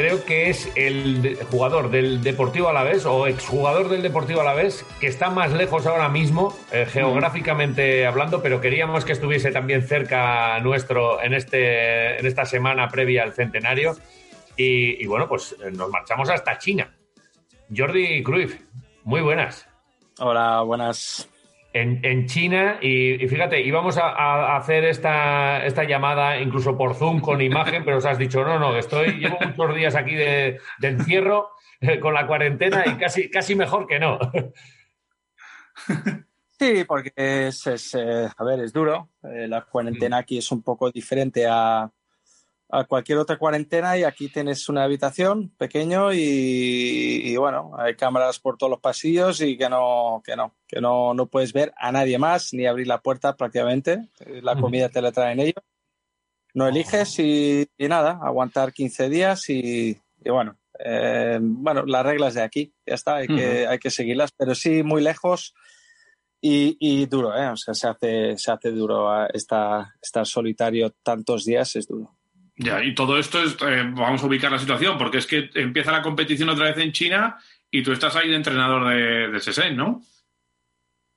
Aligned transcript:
creo 0.00 0.24
que 0.24 0.48
es 0.48 0.72
el 0.76 1.36
jugador 1.50 1.90
del 1.90 2.22
Deportivo 2.22 2.70
Alavés 2.70 3.04
o 3.04 3.26
exjugador 3.26 3.90
del 3.90 4.00
Deportivo 4.00 4.40
Alavés 4.40 4.86
que 4.98 5.06
está 5.06 5.28
más 5.28 5.52
lejos 5.52 5.84
ahora 5.84 6.08
mismo, 6.08 6.56
eh, 6.72 6.86
geográficamente 6.86 8.06
hablando, 8.06 8.40
pero 8.40 8.62
queríamos 8.62 9.04
que 9.04 9.12
estuviese 9.12 9.50
también 9.52 9.86
cerca 9.86 10.58
nuestro 10.60 11.22
en, 11.22 11.34
este, 11.34 12.18
en 12.18 12.24
esta 12.24 12.46
semana 12.46 12.88
previa 12.88 13.24
al 13.24 13.34
centenario. 13.34 13.94
Y, 14.56 15.02
y 15.02 15.06
bueno, 15.06 15.28
pues 15.28 15.54
eh, 15.62 15.70
nos 15.70 15.90
marchamos 15.90 16.30
hasta 16.30 16.56
China. 16.56 16.96
Jordi 17.74 18.22
Cruyff, 18.22 18.58
muy 19.04 19.20
buenas. 19.20 19.68
Hola, 20.18 20.62
buenas 20.62 21.29
en, 21.72 22.26
China 22.26 22.78
y, 22.80 23.26
fíjate, 23.28 23.60
íbamos 23.60 23.96
a, 23.96 24.56
hacer 24.56 24.84
esta, 24.84 25.64
esta, 25.64 25.84
llamada 25.84 26.40
incluso 26.40 26.76
por 26.76 26.94
Zoom 26.94 27.20
con 27.20 27.40
imagen, 27.40 27.84
pero 27.84 27.98
os 27.98 28.06
has 28.06 28.18
dicho, 28.18 28.44
no, 28.44 28.58
no, 28.58 28.76
estoy, 28.76 29.18
llevo 29.20 29.38
muchos 29.40 29.76
días 29.76 29.94
aquí 29.94 30.14
de, 30.14 30.60
encierro 30.82 31.50
eh, 31.80 32.00
con 32.00 32.14
la 32.14 32.26
cuarentena 32.26 32.84
y 32.86 32.96
casi, 32.96 33.30
casi 33.30 33.54
mejor 33.54 33.86
que 33.86 33.98
no. 33.98 34.18
Sí, 36.60 36.84
porque 36.84 37.10
es, 37.16 37.66
es 37.68 37.94
eh, 37.94 38.28
a 38.36 38.44
ver, 38.44 38.60
es 38.60 38.70
duro. 38.70 39.08
Eh, 39.22 39.48
la 39.48 39.62
cuarentena 39.62 40.18
aquí 40.18 40.36
es 40.36 40.52
un 40.52 40.62
poco 40.62 40.90
diferente 40.90 41.46
a, 41.48 41.90
a 42.72 42.84
cualquier 42.84 43.18
otra 43.18 43.36
cuarentena 43.36 43.98
y 43.98 44.04
aquí 44.04 44.28
tienes 44.28 44.68
una 44.68 44.84
habitación 44.84 45.50
pequeño 45.56 46.12
y, 46.12 47.36
bueno, 47.36 47.72
hay 47.76 47.96
cámaras 47.96 48.38
por 48.38 48.56
todos 48.56 48.70
los 48.70 48.80
pasillos 48.80 49.40
y 49.40 49.58
que 49.58 49.68
no, 49.68 50.22
que 50.24 50.36
no, 50.36 50.54
que 50.68 50.80
no, 50.80 51.14
no 51.14 51.26
puedes 51.26 51.52
ver 51.52 51.72
a 51.76 51.90
nadie 51.90 52.18
más 52.18 52.52
ni 52.52 52.66
abrir 52.66 52.86
la 52.86 53.00
puerta 53.00 53.36
prácticamente. 53.36 54.08
La 54.42 54.56
comida 54.56 54.88
te 54.88 55.02
la 55.02 55.12
traen 55.12 55.40
ellos. 55.40 55.62
No 56.54 56.68
eliges 56.68 57.18
y, 57.18 57.68
nada, 57.78 58.18
aguantar 58.22 58.72
15 58.72 59.08
días 59.08 59.48
y, 59.48 59.98
bueno, 60.24 60.56
eh, 60.78 61.38
bueno, 61.40 61.84
las 61.86 62.04
reglas 62.04 62.34
de 62.34 62.42
aquí, 62.42 62.72
ya 62.86 62.94
está, 62.94 63.16
hay, 63.16 63.28
que, 63.28 63.66
hay 63.66 63.78
que 63.78 63.90
seguirlas, 63.90 64.30
pero 64.32 64.54
sí 64.54 64.82
muy 64.82 65.02
lejos 65.02 65.54
y, 66.40 66.76
y 66.80 67.06
duro, 67.06 67.36
¿eh? 67.36 67.48
O 67.48 67.56
sea, 67.56 67.74
se 67.74 67.88
hace, 67.88 68.38
se 68.38 68.50
hace 68.50 68.70
duro 68.70 69.28
estar, 69.28 69.88
estar 70.00 70.26
solitario 70.26 70.90
tantos 71.02 71.44
días, 71.44 71.76
es 71.76 71.86
duro. 71.86 72.19
Ya, 72.62 72.84
y 72.84 72.94
todo 72.94 73.18
esto 73.18 73.42
es, 73.42 73.56
eh, 73.62 73.90
vamos 73.94 74.22
a 74.22 74.26
ubicar 74.26 74.52
la 74.52 74.58
situación, 74.58 74.98
porque 74.98 75.16
es 75.16 75.26
que 75.26 75.48
empieza 75.54 75.92
la 75.92 76.02
competición 76.02 76.50
otra 76.50 76.66
vez 76.66 76.76
en 76.76 76.92
China 76.92 77.38
y 77.70 77.82
tú 77.82 77.90
estás 77.90 78.14
ahí 78.16 78.28
de 78.28 78.36
entrenador 78.36 78.86
de, 78.86 79.28
de 79.28 79.70
¿no? 79.70 80.02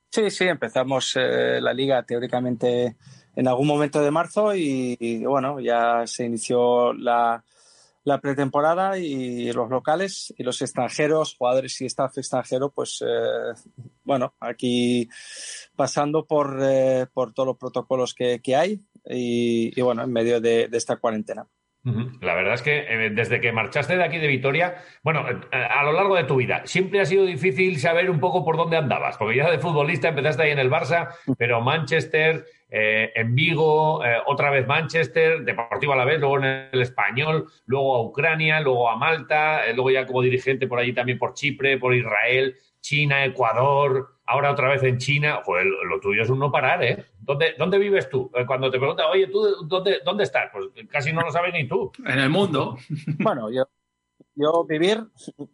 Sí, 0.09 0.30
sí, 0.30 0.45
empezamos 0.45 1.17
eh, 1.17 1.59
la 1.59 1.73
liga 1.73 2.02
teóricamente 2.03 2.95
en 3.35 3.47
algún 3.50 3.67
momento 3.67 4.02
de 4.02 4.11
marzo 4.11 4.55
y, 4.55 5.25
bueno, 5.25 5.59
ya 5.59 6.08
se 6.08 6.23
inició 6.23 6.94
la, 6.94 7.44
la, 8.05 8.22
pretemporada 8.22 8.97
y 8.97 9.52
los 9.52 9.69
locales 9.69 10.33
y 10.38 10.44
los 10.44 10.61
extranjeros, 10.61 11.35
jugadores 11.35 11.81
y 11.81 11.88
staff 11.88 12.17
extranjero, 12.17 12.69
pues 12.69 13.03
eh, 13.05 13.53
bueno, 14.05 14.33
aquí 14.39 15.09
pasando 15.75 16.25
por, 16.25 16.57
por 17.11 17.33
todos 17.33 17.47
los 17.47 17.57
protocolos 17.57 18.13
que, 18.13 18.39
que 18.39 18.55
hay 18.55 18.81
y, 19.06 19.80
bueno, 19.82 20.04
en 20.04 20.12
medio 20.12 20.40
de, 20.40 20.70
esta 20.72 20.98
cuarentena. 20.98 21.46
La 22.22 22.34
verdad 22.34 22.54
es 22.54 22.62
que 22.62 22.78
eh, 22.78 23.09
desde 23.09 23.42
que 23.42 23.52
marchaste 23.52 23.98
de 23.98 24.04
aquí 24.06 24.18
de 24.18 24.28
Vitoria, 24.28 24.76
bueno, 25.04 25.26
eh, 25.30 25.38
a 25.52 25.84
lo 25.84 25.92
largo 25.92 26.16
de 26.16 26.23
tu 26.23 26.38
vida, 26.38 26.62
siempre 26.64 27.02
ha 27.02 27.06
sido 27.06 27.26
difícil 27.26 27.78
saber 27.78 28.09
un 28.09 28.22
poco 28.22 28.46
por 28.46 28.56
dónde 28.56 28.78
andabas, 28.78 29.18
porque 29.18 29.36
ya 29.36 29.52
de 29.52 29.59
futbolista 29.59 30.08
empezaste 30.08 30.44
ahí 30.44 30.52
en 30.52 30.59
el 30.59 30.72
Barça, 30.72 31.09
pero 31.38 31.59
Manchester, 31.59 32.46
eh, 32.70 33.12
en 33.16 33.36
Vigo, 33.36 34.02
otra 34.28 34.50
vez 34.50 34.66
Manchester, 34.66 35.44
Deportivo 35.44 35.92
a 35.92 35.98
la 35.98 36.06
vez, 36.06 36.22
luego 36.22 36.38
en 36.38 36.70
el 36.72 36.81
Español, 36.81 37.48
luego 37.66 37.96
a 37.98 38.02
Ucrania, 38.04 38.62
luego 38.62 38.90
a 38.90 38.96
Malta, 38.96 39.63
luego 39.74 39.92
ya 39.92 40.06
como 40.06 40.22
dirigente 40.22 40.68
por 40.68 40.80
allí 40.80 40.94
también 40.94 41.19
por 41.19 41.34
Chipre, 41.34 41.78
por 41.78 41.94
Israel, 41.94 42.56
China, 42.80 43.25
Ecuador, 43.25 44.12
ahora 44.25 44.51
otra 44.51 44.69
vez 44.69 44.84
en 44.84 44.97
China, 44.97 45.41
pues 45.45 45.66
lo 45.66 46.00
tuyo 46.00 46.23
es 46.23 46.29
un 46.29 46.39
no 46.39 46.51
parar, 46.51 46.84
¿eh? 46.84 47.06
¿Dónde, 47.19 47.56
dónde 47.57 47.78
vives 47.78 48.09
tú? 48.09 48.31
Eh, 48.35 48.45
cuando 48.45 48.69
te 48.69 48.79
preguntan, 48.79 49.07
oye, 49.11 49.28
¿tú 49.28 49.66
dónde, 49.66 50.01
dónde 50.03 50.23
estás? 50.23 50.50
Pues 50.51 50.67
casi 50.89 51.11
no 51.11 51.22
lo 51.22 51.31
sabes 51.31 51.53
ni 51.53 51.67
tú. 51.67 51.91
En 52.06 52.19
el 52.19 52.29
mundo. 52.29 52.78
Bueno, 53.19 53.50
yo, 53.51 53.63
yo 54.35 54.66
vivir 54.66 55.03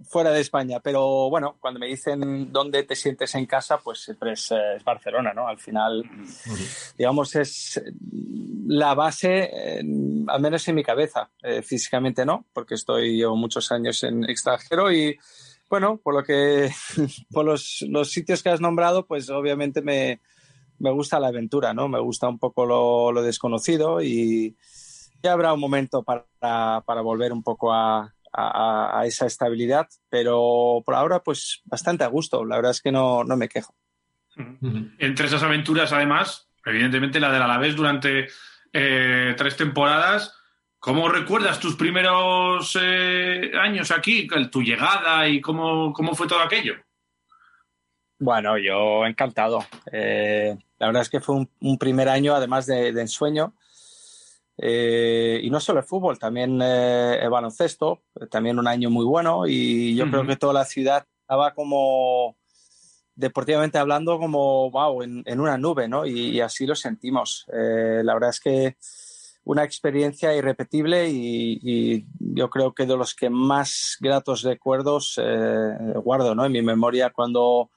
fuera 0.03 0.31
de 0.31 0.41
España, 0.41 0.79
pero 0.79 1.29
bueno, 1.29 1.57
cuando 1.59 1.79
me 1.79 1.87
dicen 1.87 2.51
dónde 2.51 2.83
te 2.83 2.95
sientes 2.95 3.33
en 3.35 3.45
casa, 3.45 3.77
pues 3.77 3.99
siempre 3.99 4.33
es, 4.33 4.51
eh, 4.51 4.77
Barcelona, 4.83 5.33
¿no? 5.33 5.47
Al 5.47 5.59
final, 5.59 6.03
digamos, 6.97 7.35
es 7.35 7.81
la 8.67 8.93
base, 8.93 9.81
al 10.27 10.41
menos 10.41 10.67
en 10.67 10.75
mi 10.75 10.83
cabeza. 10.83 11.29
Eh, 11.43 11.61
físicamente 11.61 12.25
no, 12.25 12.45
porque 12.53 12.75
estoy 12.75 13.17
llevo 13.17 13.35
muchos 13.35 13.71
años 13.71 14.03
en 14.03 14.23
extranjero 14.25 14.91
y 14.91 15.17
bueno, 15.69 15.99
por 16.03 16.15
lo 16.15 16.23
que, 16.23 16.69
por 17.31 17.45
los, 17.45 17.85
los 17.87 18.11
sitios 18.11 18.41
que 18.41 18.49
has 18.49 18.61
nombrado, 18.61 19.05
pues 19.05 19.29
obviamente 19.29 19.81
me, 19.81 20.19
me, 20.79 20.91
gusta 20.91 21.19
la 21.19 21.27
aventura, 21.27 21.73
¿no? 21.73 21.87
Me 21.87 21.99
gusta 21.99 22.27
un 22.27 22.39
poco 22.39 22.65
lo, 22.65 23.11
lo 23.11 23.21
desconocido 23.21 24.01
y 24.01 24.57
ya 25.21 25.33
habrá 25.33 25.53
un 25.53 25.59
momento 25.59 26.03
para, 26.03 26.81
para 26.81 27.01
volver 27.01 27.31
un 27.31 27.43
poco 27.43 27.73
a, 27.73 28.13
a, 28.33 29.03
esa 29.05 29.25
estabilidad, 29.25 29.87
pero 30.09 30.81
por 30.85 30.95
ahora, 30.95 31.21
pues 31.21 31.61
bastante 31.65 32.03
a 32.03 32.07
gusto. 32.07 32.45
La 32.45 32.55
verdad 32.55 32.71
es 32.71 32.81
que 32.81 32.91
no, 32.91 33.23
no 33.23 33.35
me 33.37 33.49
quejo. 33.49 33.75
Entre 34.99 35.25
esas 35.25 35.43
aventuras, 35.43 35.91
además, 35.91 36.49
evidentemente 36.65 37.19
la 37.19 37.31
del 37.31 37.41
Alavés 37.41 37.75
durante 37.75 38.27
eh, 38.71 39.33
tres 39.37 39.57
temporadas 39.57 40.38
¿Cómo 40.79 41.09
recuerdas 41.09 41.59
tus 41.59 41.75
primeros 41.75 42.77
eh, 42.81 43.51
años 43.59 43.91
aquí, 43.91 44.27
tu 44.49 44.61
llegada 44.61 45.27
y 45.27 45.41
cómo, 45.41 45.91
cómo, 45.91 46.15
fue 46.15 46.25
todo 46.25 46.39
aquello? 46.39 46.75
Bueno, 48.17 48.57
yo 48.57 49.05
encantado. 49.05 49.59
Eh, 49.91 50.57
la 50.77 50.87
verdad 50.87 51.01
es 51.01 51.09
que 51.09 51.19
fue 51.19 51.45
un, 51.59 51.77
primer 51.77 52.07
año, 52.07 52.33
además 52.33 52.65
de, 52.65 52.89
ensueño. 52.89 53.55
Eh, 54.57 55.41
y 55.43 55.49
no 55.49 55.59
solo 55.59 55.79
el 55.79 55.85
fútbol, 55.85 56.17
también 56.17 56.61
el 56.61 57.29
baloncesto, 57.29 58.03
también 58.31 58.57
un 58.57 58.67
año 58.67 58.89
muy 58.89 59.03
bueno. 59.03 59.47
Y 59.47 59.95
yo 59.95 60.09
creo 60.09 60.25
que 60.25 60.37
toda 60.37 60.53
la 60.53 60.65
ciudad 60.65 61.05
estaba 61.19 61.53
como, 61.53 62.37
deportivamente 63.15 63.77
hablando, 63.77 64.17
como, 64.17 64.71
wow, 64.71 65.03
en, 65.03 65.39
una 65.41 65.57
nube, 65.57 65.89
¿no? 65.89 66.05
Y, 66.05 66.29
y 66.29 66.39
así 66.39 66.65
lo 66.65 66.75
sentimos. 66.75 67.45
la 67.49 68.13
verdad 68.13 68.29
es 68.29 68.39
que 68.39 68.77
una 69.49 69.63
experiencia 69.63 70.35
irrepetible 70.35 71.09
y, 71.09 72.05
yo 72.19 72.51
creo 72.51 72.71
que 72.73 72.85
de 72.85 72.95
los 72.95 73.15
que 73.15 73.31
más 73.31 73.97
gratos 73.99 74.43
recuerdos 74.43 75.19
eh, 75.19 75.73
guardo 76.03 76.35
¿no? 76.35 76.45
en 76.45 76.51
mi 76.51 76.61
memoria 76.61 77.09
cuando 77.09 77.71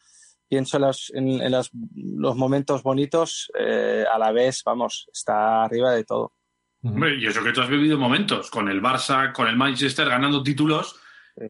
pienso 0.47 0.79
en, 1.15 1.51
los 1.51 2.37
momentos 2.37 2.83
bonitos, 2.83 3.51
eh, 3.59 4.05
a 4.13 4.19
la 4.19 4.33
vez, 4.33 4.63
vamos, 4.67 5.09
está 5.11 5.65
arriba 5.65 5.93
de 5.93 6.05
todo. 6.05 6.35
Hombre, 6.83 7.17
y 7.19 7.27
eso 7.27 7.43
que 7.43 7.53
tú 7.53 7.63
has 7.63 7.71
vivido 7.71 7.97
momentos 7.97 8.51
con 8.51 8.69
el 8.69 8.83
Barça, 8.83 9.33
con 9.33 9.49
el 9.49 9.57
Manchester 9.57 10.11
ganando 10.11 10.43
títulos. 10.43 11.01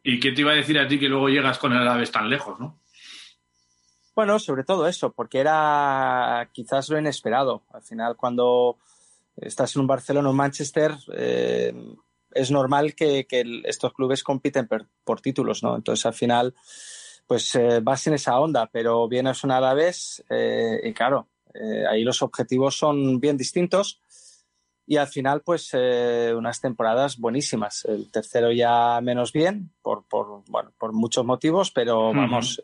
¿Y 0.05 0.21
qué 0.21 0.31
te 0.31 0.43
iba 0.43 0.53
a 0.53 0.55
decir 0.55 0.79
a 0.79 0.87
ti 0.87 1.01
que 1.01 1.09
luego 1.09 1.31
llegas 1.31 1.59
con 1.59 1.73
el 1.73 1.79
Alavés 1.79 2.13
tan 2.13 2.31
lejos, 2.31 2.61
no? 2.61 2.81
Bueno, 4.15 4.39
sobre 4.39 4.63
todo 4.63 4.87
eso, 4.87 5.11
porque 5.13 5.41
era 5.41 6.49
quizás 6.53 6.89
lo 6.91 6.99
inesperado. 6.99 7.65
Al 7.73 7.83
final, 7.83 8.15
cuando 8.17 8.79
estás 9.37 9.75
en 9.75 9.83
un 9.83 9.87
Barcelona 9.87 10.29
o 10.29 10.33
un 10.33 10.37
Manchester, 10.37 10.95
eh, 11.15 11.75
es 12.31 12.51
normal 12.51 12.95
que, 12.95 13.27
estos 13.65 13.93
clubes 13.93 14.23
compiten 14.23 14.69
por, 15.05 15.21
títulos, 15.21 15.63
¿no? 15.63 15.77
Entonces, 15.77 16.07
al 16.07 16.15
final, 16.15 16.55
pues 17.27 17.55
eh, 17.55 17.81
vas 17.83 18.07
en 18.07 18.15
esa 18.15 18.39
onda, 18.39 18.69
pero 18.73 19.07
vienes 19.09 19.45
una 19.45 19.59
a 19.59 19.61
la 19.61 19.75
vez 19.75 20.25
eh, 20.31 20.81
y 20.83 20.93
claro, 20.93 21.29
ahí 21.91 22.03
los 22.03 22.23
objetivos 22.23 22.79
son 22.79 23.21
bien 23.21 23.37
distintos 23.37 24.01
y 24.87 24.97
al 24.97 25.07
final, 25.07 25.43
pues 25.43 25.73
unas 25.75 26.61
temporadas 26.61 27.19
buenísimas. 27.19 27.85
El 27.85 28.11
tercero 28.11 28.51
ya 28.51 29.01
menos 29.03 29.33
bien, 29.33 29.71
por, 29.83 30.05
bueno, 30.49 30.73
por 30.79 30.93
muchos 30.93 31.25
motivos, 31.25 31.71
pero 31.71 32.13
vamos, 32.13 32.63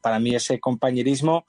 para 0.00 0.18
mí 0.20 0.34
ese 0.34 0.60
compañerismo 0.60 1.46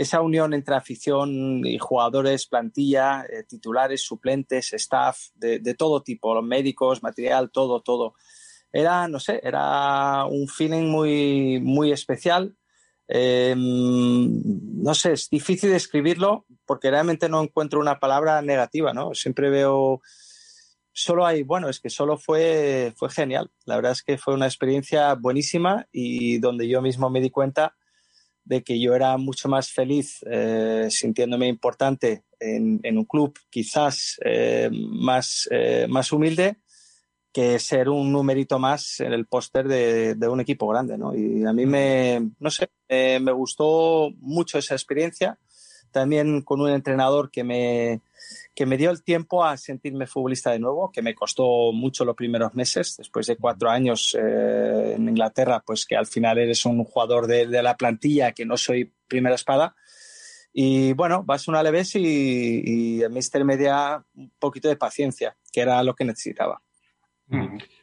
esa 0.00 0.22
unión 0.22 0.54
entre 0.54 0.74
afición 0.74 1.60
y 1.66 1.76
jugadores, 1.76 2.46
plantilla, 2.46 3.26
eh, 3.28 3.44
titulares, 3.46 4.02
suplentes, 4.02 4.72
staff, 4.72 5.26
de, 5.34 5.74
todo 5.74 6.02
tipo, 6.02 6.34
los 6.34 6.42
médicos, 6.42 7.02
material, 7.02 7.50
todo, 7.50 7.82
todo. 7.82 8.14
Era, 8.72 9.08
no 9.08 9.20
sé, 9.20 9.40
era 9.42 10.24
un 10.24 10.48
feeling 10.48 10.84
muy, 10.84 11.60
muy 11.60 11.92
especial. 11.92 12.56
Em, 13.08 14.40
no 14.82 14.94
sé, 14.94 15.12
es 15.12 15.28
difícil 15.28 15.70
describirlo 15.70 16.46
porque 16.64 16.90
realmente 16.90 17.28
no 17.28 17.42
encuentro 17.42 17.78
una 17.78 18.00
palabra 18.00 18.40
negativa, 18.40 18.94
¿no? 18.94 19.12
Siempre 19.12 19.50
veo, 19.50 20.00
solo 20.92 21.26
hay, 21.26 21.42
bueno, 21.42 21.68
es 21.68 21.78
que 21.78 21.90
solo 21.90 22.16
fue, 22.16 22.94
fue 22.96 23.10
genial. 23.10 23.50
La 23.66 23.76
verdad 23.76 23.92
es 23.92 24.02
que 24.02 24.16
fue 24.16 24.32
una 24.32 24.46
experiencia 24.46 25.12
buenísima 25.12 25.86
y 25.92 26.38
donde 26.38 26.66
yo 26.68 26.80
mismo 26.80 27.10
me 27.10 27.20
di 27.20 27.28
cuenta 27.28 27.76
de 28.44 28.62
que 28.62 28.80
yo 28.80 28.94
era 28.94 29.16
mucho 29.16 29.48
más 29.48 29.70
feliz 29.70 30.24
eh, 30.30 30.88
sintiéndome 30.90 31.48
importante 31.48 32.24
en, 32.38 32.80
un 32.96 33.04
club 33.04 33.38
quizás 33.50 34.18
eh, 34.24 34.70
más, 34.72 35.48
eh, 35.50 35.86
más 35.88 36.10
humilde 36.12 36.56
que 37.32 37.58
ser 37.58 37.88
un 37.88 38.10
numerito 38.10 38.58
más 38.58 38.98
en 39.00 39.12
el 39.12 39.26
póster 39.26 39.68
de, 39.68 40.28
un 40.28 40.40
equipo 40.40 40.66
grande, 40.66 40.98
¿no? 40.98 41.14
Y 41.14 41.44
a 41.44 41.52
mí 41.52 41.64
me, 41.64 42.30
no 42.40 42.50
sé, 42.50 42.68
me 42.88 43.30
gustó 43.30 44.10
mucho 44.18 44.58
esa 44.58 44.74
experiencia, 44.74 45.38
también 45.90 46.42
con 46.42 46.60
un 46.60 46.70
entrenador 46.70 47.30
que 47.30 47.44
me, 47.44 48.00
que 48.54 48.66
me 48.66 48.76
dio 48.76 48.90
el 48.90 49.02
tiempo 49.02 49.44
a 49.44 49.56
sentirme 49.56 50.06
futbolista 50.06 50.50
de 50.50 50.58
nuevo, 50.58 50.90
que 50.92 51.02
me 51.02 51.14
costó 51.14 51.72
mucho 51.72 52.04
los 52.04 52.16
primeros 52.16 52.54
meses, 52.54 52.96
después 52.96 53.26
de 53.26 53.36
cuatro 53.36 53.70
años 53.70 54.16
eh, 54.18 54.94
en 54.96 55.08
Inglaterra, 55.08 55.62
pues 55.64 55.86
que 55.86 55.96
al 55.96 56.06
final 56.06 56.38
eres 56.38 56.64
un 56.64 56.84
jugador 56.84 57.26
de, 57.26 57.46
de, 57.46 57.62
la 57.62 57.76
plantilla, 57.76 58.32
que 58.32 58.46
no 58.46 58.56
soy 58.56 58.92
primera 59.08 59.34
espada. 59.34 59.74
Y 60.52 60.92
bueno, 60.94 61.22
vas 61.22 61.46
a 61.46 61.50
una 61.50 61.62
Leves 61.62 61.94
y, 61.94 62.00
y 62.64 63.02
el 63.02 63.10
Mister 63.10 63.44
me 63.44 63.56
dio 63.56 64.04
un 64.14 64.32
poquito 64.38 64.68
de 64.68 64.76
paciencia, 64.76 65.36
que 65.52 65.60
era 65.60 65.82
lo 65.82 65.94
que 65.94 66.04
necesitaba. 66.04 66.60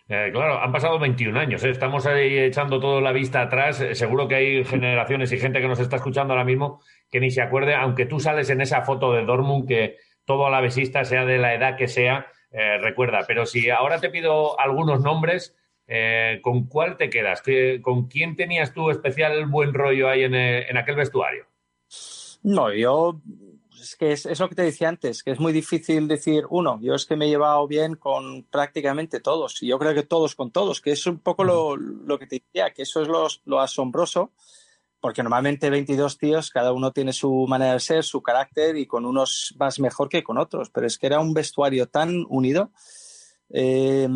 Eh, 0.09 0.29
claro, 0.31 0.61
han 0.61 0.71
pasado 0.71 0.99
21 0.99 1.37
años, 1.37 1.63
¿eh? 1.63 1.69
estamos 1.69 2.05
ahí 2.05 2.37
echando 2.37 2.79
toda 2.79 3.01
la 3.01 3.11
vista 3.11 3.41
atrás. 3.41 3.81
Eh, 3.81 3.95
seguro 3.95 4.27
que 4.27 4.35
hay 4.35 4.63
generaciones 4.63 5.31
y 5.31 5.39
gente 5.39 5.59
que 5.59 5.67
nos 5.67 5.79
está 5.79 5.97
escuchando 5.97 6.33
ahora 6.33 6.45
mismo 6.45 6.81
que 7.09 7.19
ni 7.19 7.29
se 7.29 7.41
acuerde, 7.41 7.75
aunque 7.75 8.05
tú 8.05 8.19
sales 8.19 8.49
en 8.49 8.61
esa 8.61 8.83
foto 8.83 9.13
de 9.13 9.25
Dortmund, 9.25 9.67
que 9.67 9.97
todo 10.25 10.45
alavesista, 10.45 11.03
sea 11.03 11.25
de 11.25 11.37
la 11.37 11.53
edad 11.53 11.77
que 11.77 11.87
sea, 11.87 12.27
recuerda. 12.81 13.21
Pero 13.25 13.45
si 13.45 13.69
ahora 13.69 13.99
te 13.99 14.09
pido 14.09 14.59
algunos 14.59 15.01
nombres, 15.01 15.55
¿con 16.41 16.67
cuál 16.67 16.97
te 16.97 17.09
quedas? 17.09 17.41
¿Con 17.81 18.09
quién 18.09 18.35
tenías 18.35 18.73
tú 18.73 18.89
especial 18.89 19.45
buen 19.45 19.73
rollo 19.73 20.09
ahí 20.09 20.23
en, 20.23 20.35
en 20.35 20.75
aquel 20.75 20.97
vestuario? 20.97 21.45
No, 22.43 22.73
yo 22.73 23.21
es 23.81 23.95
que 23.95 24.11
es, 24.11 24.39
lo 24.39 24.49
que 24.49 24.55
te 24.55 24.61
decía 24.63 24.89
antes, 24.89 25.23
que 25.23 25.31
es 25.31 25.39
muy 25.39 25.53
difícil 25.53 26.07
decir 26.07 26.45
uno. 26.49 26.79
Yo 26.81 26.95
es 26.95 27.05
que 27.05 27.15
me 27.15 27.25
he 27.25 27.29
llevado 27.29 27.67
bien 27.67 27.95
con 27.95 28.43
prácticamente 28.43 29.19
todos, 29.19 29.61
y 29.61 29.67
yo 29.67 29.79
creo 29.79 29.93
que 29.93 30.03
todos 30.03 30.35
con 30.35 30.51
todos, 30.51 30.81
que 30.81 30.91
es 30.91 31.05
un 31.07 31.19
poco 31.19 31.43
lo, 31.43 32.19
que 32.19 32.27
te 32.27 32.43
decía, 32.43 32.73
que 32.73 32.83
eso 32.83 33.01
es 33.01 33.07
lo, 33.45 33.59
asombroso, 33.59 34.31
porque 34.99 35.23
normalmente 35.23 35.69
22 35.69 36.17
tíos, 36.17 36.49
cada 36.49 36.73
uno 36.73 36.91
tiene 36.91 37.13
su 37.13 37.45
manera 37.47 37.73
de 37.73 37.79
ser, 37.79 38.03
su 38.03 38.21
carácter, 38.21 38.77
y 38.77 38.87
con 38.87 39.05
unos 39.05 39.53
vas 39.57 39.79
mejor 39.79 40.09
que 40.09 40.23
con 40.23 40.37
otros, 40.37 40.69
pero 40.69 40.87
es 40.87 40.97
que 40.97 41.07
era 41.07 41.19
un 41.19 41.33
vestuario 41.33 41.87
tan 41.87 42.25
unido. 42.29 42.71
Eh, 43.49 44.07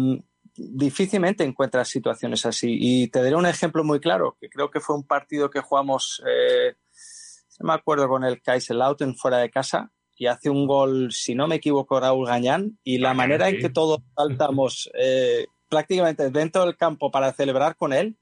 difícilmente 0.56 1.44
encuentras 1.44 1.88
situaciones 1.88 2.46
así. 2.46 2.78
Y 2.80 3.08
te 3.08 3.22
daré 3.24 3.36
un 3.36 3.46
ejemplo 3.46 3.84
muy 3.84 4.00
claro, 4.00 4.38
que 4.40 4.50
creo 4.50 4.70
que 4.70 4.80
fue 4.80 4.96
un 4.96 5.04
partido 5.04 5.50
que 5.50 5.62
jugamos 5.62 6.22
eh, 6.28 6.76
me 7.60 7.74
acuerdo 7.74 8.08
con 8.08 8.24
el 8.24 8.42
Kaiserslautern 8.42 9.16
fuera 9.16 9.38
de 9.38 9.50
casa 9.50 9.92
y 10.16 10.28
hace 10.28 10.50
un 10.50 10.68
gol, 10.68 11.12
si 11.12 11.36
no 11.36 11.48
me 11.48 11.56
equivoco, 11.56 12.00
Raúl 12.00 12.28
Gañán 12.28 12.78
y 12.84 13.00
la 13.00 13.14
manera 13.14 13.50
en 13.50 13.60
que 13.60 13.70
todos 13.70 14.02
saltamos 14.16 14.90
eh, 14.94 15.48
prácticamente 15.68 16.30
dentro 16.30 16.66
del 16.66 16.78
campo 16.78 17.10
para 17.10 17.34
celebrar 17.34 17.76
con 17.76 17.94
él 17.94 18.18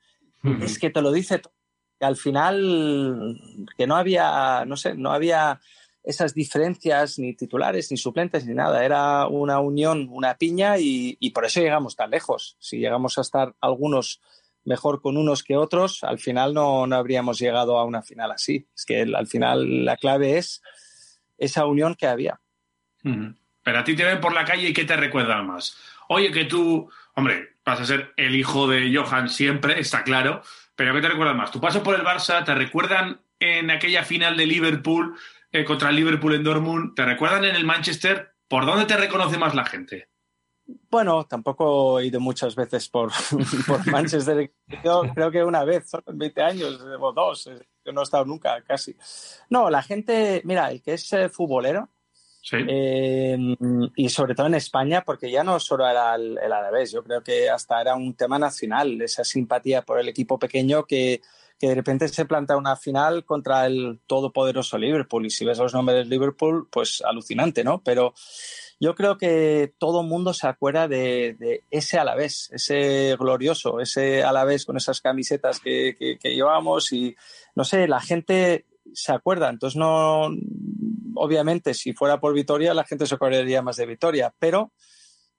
es 0.61 0.79
que 0.79 0.89
te 0.89 1.01
lo 1.01 1.11
dice 1.11 1.39
todo. 1.39 1.53
Que 1.99 2.05
al 2.05 2.15
final 2.15 3.37
que 3.77 3.85
no 3.85 3.97
había, 3.97 4.63
no 4.65 4.77
sé, 4.77 4.95
no 4.95 5.11
había 5.11 5.59
esas 6.01 6.33
diferencias 6.33 7.19
ni 7.19 7.35
titulares 7.35 7.91
ni 7.91 7.97
suplentes 7.97 8.45
ni 8.45 8.53
nada. 8.53 8.85
Era 8.85 9.27
una 9.27 9.59
unión, 9.59 10.07
una 10.09 10.37
piña 10.37 10.77
y, 10.77 11.17
y 11.19 11.31
por 11.31 11.45
eso 11.45 11.59
llegamos 11.59 11.97
tan 11.97 12.11
lejos. 12.11 12.55
Si 12.59 12.77
llegamos 12.77 13.17
a 13.17 13.21
estar 13.21 13.53
algunos 13.59 14.21
mejor 14.69 15.01
con 15.01 15.17
unos 15.17 15.43
que 15.43 15.57
otros, 15.57 16.03
al 16.03 16.19
final 16.19 16.53
no, 16.53 16.85
no 16.85 16.95
habríamos 16.95 17.39
llegado 17.39 17.79
a 17.79 17.85
una 17.85 18.03
final 18.03 18.31
así. 18.31 18.67
Es 18.75 18.85
que 18.85 19.01
al 19.01 19.25
final 19.25 19.83
la 19.83 19.97
clave 19.97 20.37
es 20.37 20.61
esa 21.39 21.65
unión 21.65 21.95
que 21.95 22.05
había. 22.05 22.39
Pero 23.63 23.79
a 23.79 23.83
ti 23.83 23.95
te 23.95 24.05
ven 24.05 24.21
por 24.21 24.31
la 24.31 24.45
calle 24.45 24.69
y 24.69 24.73
¿qué 24.73 24.85
te 24.85 24.95
recuerda 24.95 25.41
más? 25.41 25.75
Oye, 26.07 26.31
que 26.31 26.45
tú, 26.45 26.87
hombre, 27.15 27.55
vas 27.65 27.81
a 27.81 27.85
ser 27.85 28.13
el 28.15 28.35
hijo 28.35 28.67
de 28.67 28.95
Johan 28.95 29.27
siempre, 29.27 29.79
está 29.79 30.03
claro, 30.03 30.43
pero 30.75 30.93
¿qué 30.93 31.01
te 31.01 31.09
recuerda 31.09 31.33
más? 31.33 31.51
Tu 31.51 31.59
paso 31.59 31.81
por 31.81 31.95
el 31.95 32.05
Barça, 32.05 32.45
¿te 32.45 32.53
recuerdan 32.53 33.21
en 33.39 33.71
aquella 33.71 34.03
final 34.03 34.37
de 34.37 34.45
Liverpool 34.45 35.17
eh, 35.51 35.65
contra 35.65 35.89
el 35.89 35.95
Liverpool 35.95 36.35
en 36.35 36.43
Dortmund? 36.43 36.93
¿Te 36.93 37.05
recuerdan 37.05 37.45
en 37.45 37.55
el 37.55 37.65
Manchester? 37.65 38.35
¿Por 38.47 38.67
dónde 38.67 38.85
te 38.85 38.97
reconoce 38.97 39.39
más 39.39 39.55
la 39.55 39.65
gente? 39.65 40.09
Bueno, 40.89 41.25
tampoco 41.25 41.99
he 41.99 42.07
ido 42.07 42.19
muchas 42.19 42.55
veces 42.55 42.89
por, 42.89 43.11
por 43.67 43.87
Manchester. 43.87 44.51
Yo 44.83 45.03
creo 45.13 45.31
que 45.31 45.43
una 45.43 45.63
vez, 45.63 45.89
solo 45.89 46.03
en 46.07 46.17
20 46.17 46.41
años 46.41 46.81
o 46.99 47.13
dos. 47.13 47.47
Eh, 47.47 47.67
yo 47.85 47.91
no 47.91 48.01
he 48.01 48.03
estado 48.03 48.25
nunca, 48.25 48.61
casi. 48.63 48.95
No, 49.49 49.69
la 49.69 49.81
gente, 49.81 50.41
mira, 50.45 50.69
el 50.71 50.81
que 50.81 50.93
es 50.93 51.11
eh, 51.13 51.29
futbolero, 51.29 51.89
eh, 52.51 53.37
y 53.95 54.09
sobre 54.09 54.35
todo 54.35 54.47
en 54.47 54.55
España, 54.55 55.03
porque 55.03 55.31
ya 55.31 55.43
no 55.43 55.59
solo 55.59 55.87
era 55.87 56.15
el, 56.15 56.37
el 56.37 56.51
Alavés, 56.51 56.91
yo 56.91 57.03
creo 57.03 57.21
que 57.23 57.49
hasta 57.49 57.81
era 57.81 57.95
un 57.95 58.15
tema 58.15 58.39
nacional, 58.39 59.01
esa 59.01 59.23
simpatía 59.23 59.83
por 59.83 59.99
el 59.99 60.07
equipo 60.07 60.39
pequeño 60.39 60.85
que, 60.85 61.21
que 61.59 61.67
de 61.67 61.75
repente 61.75 62.07
se 62.07 62.25
planta 62.25 62.55
una 62.55 62.77
final 62.77 63.25
contra 63.25 63.65
el 63.65 63.99
todopoderoso 64.07 64.77
Liverpool. 64.77 65.25
Y 65.25 65.29
si 65.29 65.43
ves 65.43 65.57
los 65.57 65.73
nombres 65.73 65.97
de 65.97 66.05
Liverpool, 66.05 66.67
pues 66.71 67.03
alucinante, 67.05 67.63
¿no? 67.63 67.81
Pero 67.83 68.13
yo 68.79 68.95
creo 68.95 69.17
que 69.17 69.73
todo 69.77 70.03
mundo 70.03 70.33
se 70.33 70.47
acuerda 70.47 70.87
de, 70.87 71.35
de, 71.37 71.63
ese 71.69 71.99
Alavés, 71.99 72.49
ese 72.53 73.15
glorioso, 73.17 73.81
ese 73.81 74.23
Alavés 74.23 74.65
con 74.65 74.77
esas 74.77 75.01
camisetas 75.01 75.59
que, 75.59 75.97
que, 75.99 76.33
llevamos 76.33 76.93
y 76.93 77.15
no 77.55 77.65
sé, 77.65 77.89
la 77.89 77.99
gente 77.99 78.67
se 78.93 79.11
acuerda. 79.11 79.49
Entonces, 79.49 79.77
no, 79.77 80.29
obviamente, 81.15 81.73
si 81.73 81.91
fuera 81.91 82.21
por 82.21 82.33
Vitoria, 82.33 82.73
la 82.73 82.85
gente 82.85 83.05
se 83.05 83.15
acordaría 83.15 83.61
más 83.61 83.75
de 83.75 83.85
Vitoria, 83.85 84.33
pero 84.39 84.71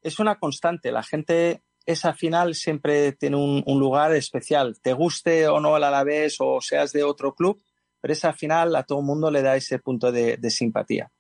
es 0.03 0.19
una 0.19 0.39
constante. 0.39 0.93
La 0.93 1.03
gente, 1.03 1.63
esa 1.87 2.13
final 2.13 2.55
siempre 2.55 3.13
tiene 3.13 3.37
un, 3.37 3.81
lugar 3.81 4.15
especial. 4.15 4.79
Te 4.83 4.93
guste 4.93 5.49
o 5.49 5.61
no 5.61 5.79
el 5.79 5.85
Alavés 5.85 6.37
o 6.41 6.61
seas 6.61 6.93
de 6.93 7.05
otro 7.05 7.35
club, 7.35 7.63
pero 8.03 8.13
esa 8.13 8.35
final 8.35 8.77
a 8.77 8.83
todo 8.83 8.99
el 9.01 9.07
mundo 9.07 9.31
le 9.31 9.41
da 9.41 9.57
ese 9.57 9.79
punto 9.79 10.13
de 10.13 10.51
simpatía. 10.51 11.11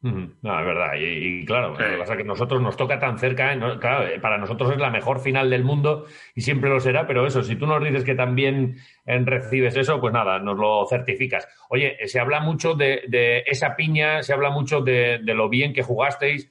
No, 0.00 0.60
es 0.60 0.66
verdad. 0.66 0.92
Y, 0.96 1.44
claro, 1.44 1.70
lo 1.70 1.76
que 1.76 1.98
pasa 1.98 2.12
es 2.12 2.18
que 2.18 2.24
nosotros 2.24 2.62
nos 2.62 2.76
toca 2.76 3.00
tan 3.00 3.18
cerca, 3.18 3.52
claro, 3.80 4.06
eh, 4.06 4.20
para 4.20 4.38
nosotros 4.38 4.70
es 4.70 4.78
la 4.78 4.90
mejor 4.90 5.18
final 5.18 5.50
del 5.50 5.64
mundo 5.64 6.06
y 6.36 6.42
siempre 6.42 6.70
lo 6.70 6.78
será, 6.78 7.04
pero 7.04 7.26
eso, 7.26 7.42
si 7.42 7.56
tú 7.56 7.66
nos 7.66 7.82
dices 7.82 8.04
que 8.04 8.14
también 8.14 8.76
eh, 9.04 9.18
recibes 9.18 9.76
eso, 9.76 10.00
pues 10.00 10.14
nada, 10.14 10.38
nos 10.38 10.56
lo 10.56 10.86
certificas. 10.86 11.48
Oye, 11.68 11.96
eh, 11.98 12.06
se 12.06 12.20
habla 12.20 12.38
mucho 12.38 12.74
de, 12.74 13.42
esa 13.46 13.74
piña, 13.74 14.22
se 14.22 14.32
habla 14.32 14.50
mucho 14.50 14.82
de, 14.82 15.18
lo 15.24 15.48
bien 15.48 15.72
que 15.72 15.82
jugasteis 15.82 16.48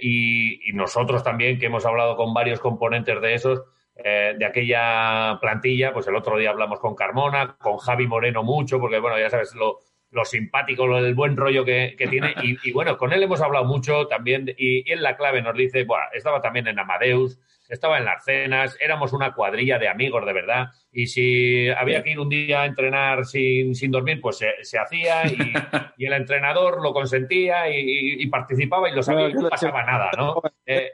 y, 0.00 0.72
nosotros 0.72 1.22
también, 1.22 1.58
que 1.58 1.66
hemos 1.66 1.84
hablado 1.84 2.16
con 2.16 2.32
varios 2.32 2.60
componentes 2.60 3.20
de 3.20 3.34
esos, 3.34 3.62
de 3.94 4.46
aquella 4.46 5.38
plantilla, 5.38 5.92
pues 5.92 6.06
el 6.06 6.16
otro 6.16 6.38
día 6.38 6.48
hablamos 6.48 6.80
con 6.80 6.94
Carmona, 6.94 7.56
con 7.58 7.76
Javi 7.76 8.06
Moreno 8.06 8.42
mucho, 8.42 8.80
porque 8.80 8.98
bueno, 8.98 9.18
ya 9.18 9.28
sabes, 9.28 9.54
lo, 9.54 9.80
lo 10.10 10.24
simpático, 10.24 10.86
lo 10.86 11.02
del 11.02 11.14
buen 11.14 11.36
rollo 11.36 11.64
que, 11.64 11.94
tiene. 12.10 12.34
Y, 12.42 12.72
bueno, 12.72 12.96
con 12.96 13.12
él 13.12 13.22
hemos 13.22 13.40
hablado 13.40 13.64
mucho 13.64 14.06
también. 14.06 14.52
Y, 14.56 14.90
en 14.90 15.02
la 15.02 15.16
clave 15.16 15.42
nos 15.42 15.56
dice, 15.56 15.86
estaba 16.12 16.40
también 16.40 16.66
en 16.66 16.78
Amadeus, 16.78 17.38
estaba 17.68 17.98
en 17.98 18.04
las 18.04 18.24
cenas, 18.24 18.76
éramos 18.80 19.12
una 19.12 19.32
cuadrilla 19.32 19.78
de 19.78 19.88
amigos 19.88 20.26
de 20.26 20.32
verdad. 20.32 20.68
Y 20.90 21.06
si 21.06 21.68
había 21.68 22.02
que 22.02 22.10
ir 22.10 22.18
un 22.18 22.28
día 22.28 22.62
a 22.62 22.66
entrenar 22.66 23.24
sin, 23.24 23.74
sin 23.76 23.92
dormir, 23.92 24.20
pues 24.20 24.38
se, 24.62 24.78
hacía 24.78 25.22
y, 25.96 26.04
el 26.04 26.12
entrenador 26.12 26.82
lo 26.82 26.92
consentía 26.92 27.70
y, 27.70 28.26
participaba 28.26 28.88
y 28.88 28.94
lo 28.94 29.02
sabía 29.02 29.28
y 29.28 29.34
no 29.34 29.48
pasaba 29.48 29.84
nada, 29.84 30.10
¿no? 30.16 30.42
Eh, 30.66 30.92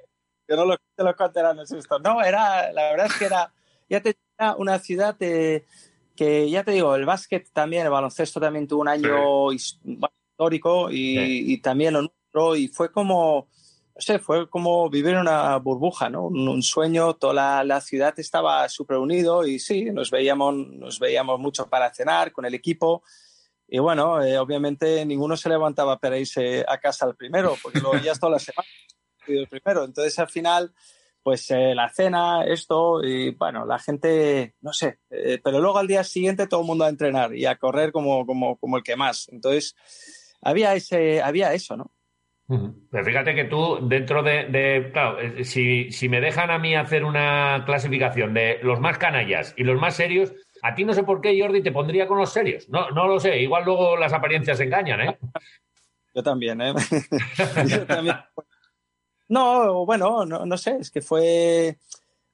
yo 0.48 0.56
no 0.56 0.64
lo, 0.64 0.76
te 0.94 1.04
lo 1.04 1.14
contarán, 1.14 1.58
esto. 1.58 1.98
No, 1.98 2.22
era, 2.22 2.72
la 2.72 2.90
verdad 2.92 3.06
es 3.06 3.14
que 3.18 3.24
era, 3.26 3.52
ya 3.90 4.00
tenía 4.00 4.54
una 4.56 4.78
ciudad 4.78 5.14
de 5.18 5.66
que 6.16 6.50
ya 6.50 6.64
te 6.64 6.72
digo, 6.72 6.94
el 6.94 7.04
básquet 7.04 7.48
también, 7.52 7.84
el 7.84 7.92
baloncesto 7.92 8.40
también 8.40 8.66
tuvo 8.66 8.80
un 8.80 8.88
año 8.88 9.52
histórico 9.52 10.88
y, 10.90 11.58
también 11.58 11.94
lo 11.94 12.02
nuestro, 12.02 12.56
y 12.56 12.68
fue 12.68 12.90
como, 12.90 13.48
no 13.94 14.00
sé, 14.00 14.18
fue 14.18 14.48
como 14.50 14.90
vivir 14.90 15.16
una 15.16 15.56
burbuja, 15.58 16.10
¿no? 16.10 16.26
Un, 16.26 16.62
sueño, 16.62 17.14
toda 17.14 17.62
la, 17.62 17.80
ciudad 17.80 18.18
estaba 18.18 18.68
súper 18.68 18.96
unido 18.96 19.46
y 19.46 19.58
sí, 19.58 19.84
nos 19.86 20.10
veíamos, 20.10 20.54
nos 20.54 20.98
veíamos 20.98 21.38
mucho 21.38 21.68
para 21.68 21.92
cenar 21.94 22.32
con 22.32 22.44
el 22.44 22.54
equipo. 22.54 23.02
Y 23.68 23.78
bueno, 23.78 24.22
eh, 24.22 24.38
obviamente 24.38 25.04
ninguno 25.04 25.36
se 25.36 25.48
levantaba 25.48 25.98
para 25.98 26.18
irse 26.18 26.64
a 26.66 26.78
casa 26.78 27.06
al 27.06 27.16
primero, 27.16 27.56
porque 27.62 27.80
lo 27.80 27.92
veías 27.92 28.18
toda 28.18 28.32
la 28.32 28.38
semana 28.38 28.68
el 29.28 29.48
primero. 29.48 29.84
Entonces 29.84 30.18
al 30.18 30.28
final 30.28 30.72
pues 31.26 31.50
eh, 31.50 31.74
la 31.74 31.88
cena, 31.88 32.44
esto, 32.44 33.02
y 33.02 33.34
bueno, 33.34 33.66
la 33.66 33.80
gente, 33.80 34.54
no 34.60 34.72
sé, 34.72 35.00
eh, 35.10 35.40
pero 35.42 35.58
luego 35.58 35.78
al 35.78 35.88
día 35.88 36.04
siguiente 36.04 36.46
todo 36.46 36.60
el 36.60 36.68
mundo 36.68 36.84
a 36.84 36.88
entrenar 36.88 37.34
y 37.34 37.46
a 37.46 37.56
correr 37.56 37.90
como, 37.90 38.24
como, 38.24 38.56
como 38.58 38.76
el 38.76 38.84
que 38.84 38.94
más. 38.94 39.28
Entonces, 39.32 39.74
había, 40.40 40.76
ese, 40.76 41.20
había 41.20 41.52
eso, 41.52 41.76
¿no? 41.76 41.90
Pero 42.92 43.04
fíjate 43.04 43.34
que 43.34 43.46
tú, 43.46 43.80
dentro 43.88 44.22
de, 44.22 44.88
claro, 44.92 45.18
eh, 45.18 45.42
si, 45.42 45.90
si, 45.90 46.08
me 46.08 46.20
dejan 46.20 46.52
a 46.52 46.60
mí 46.60 46.76
hacer 46.76 47.02
una 47.02 47.64
clasificación 47.66 48.32
de 48.32 48.60
los 48.62 48.78
más 48.78 48.96
canallas 48.96 49.52
y 49.56 49.64
los 49.64 49.80
más 49.80 49.96
serios, 49.96 50.32
a 50.62 50.76
ti 50.76 50.84
no 50.84 50.94
sé 50.94 51.02
por 51.02 51.20
qué, 51.20 51.36
Jordi, 51.40 51.60
te 51.60 51.72
pondría 51.72 52.06
con 52.06 52.18
los 52.18 52.32
serios. 52.32 52.68
No, 52.68 52.88
no 52.92 53.08
lo 53.08 53.18
sé, 53.18 53.40
igual 53.40 53.64
luego 53.64 53.96
las 53.96 54.12
apariencias 54.12 54.60
engañan, 54.60 55.00
¿eh? 55.00 55.18
Yo 56.14 56.22
también, 56.22 56.60
¿eh? 56.60 56.72
Yo 57.66 57.84
también 57.84 58.14
No, 59.28 59.84
bueno, 59.84 60.24
no, 60.24 60.46
no 60.46 60.56
sé, 60.56 60.76
es 60.80 60.90
que 60.90 61.02
fue 61.02 61.78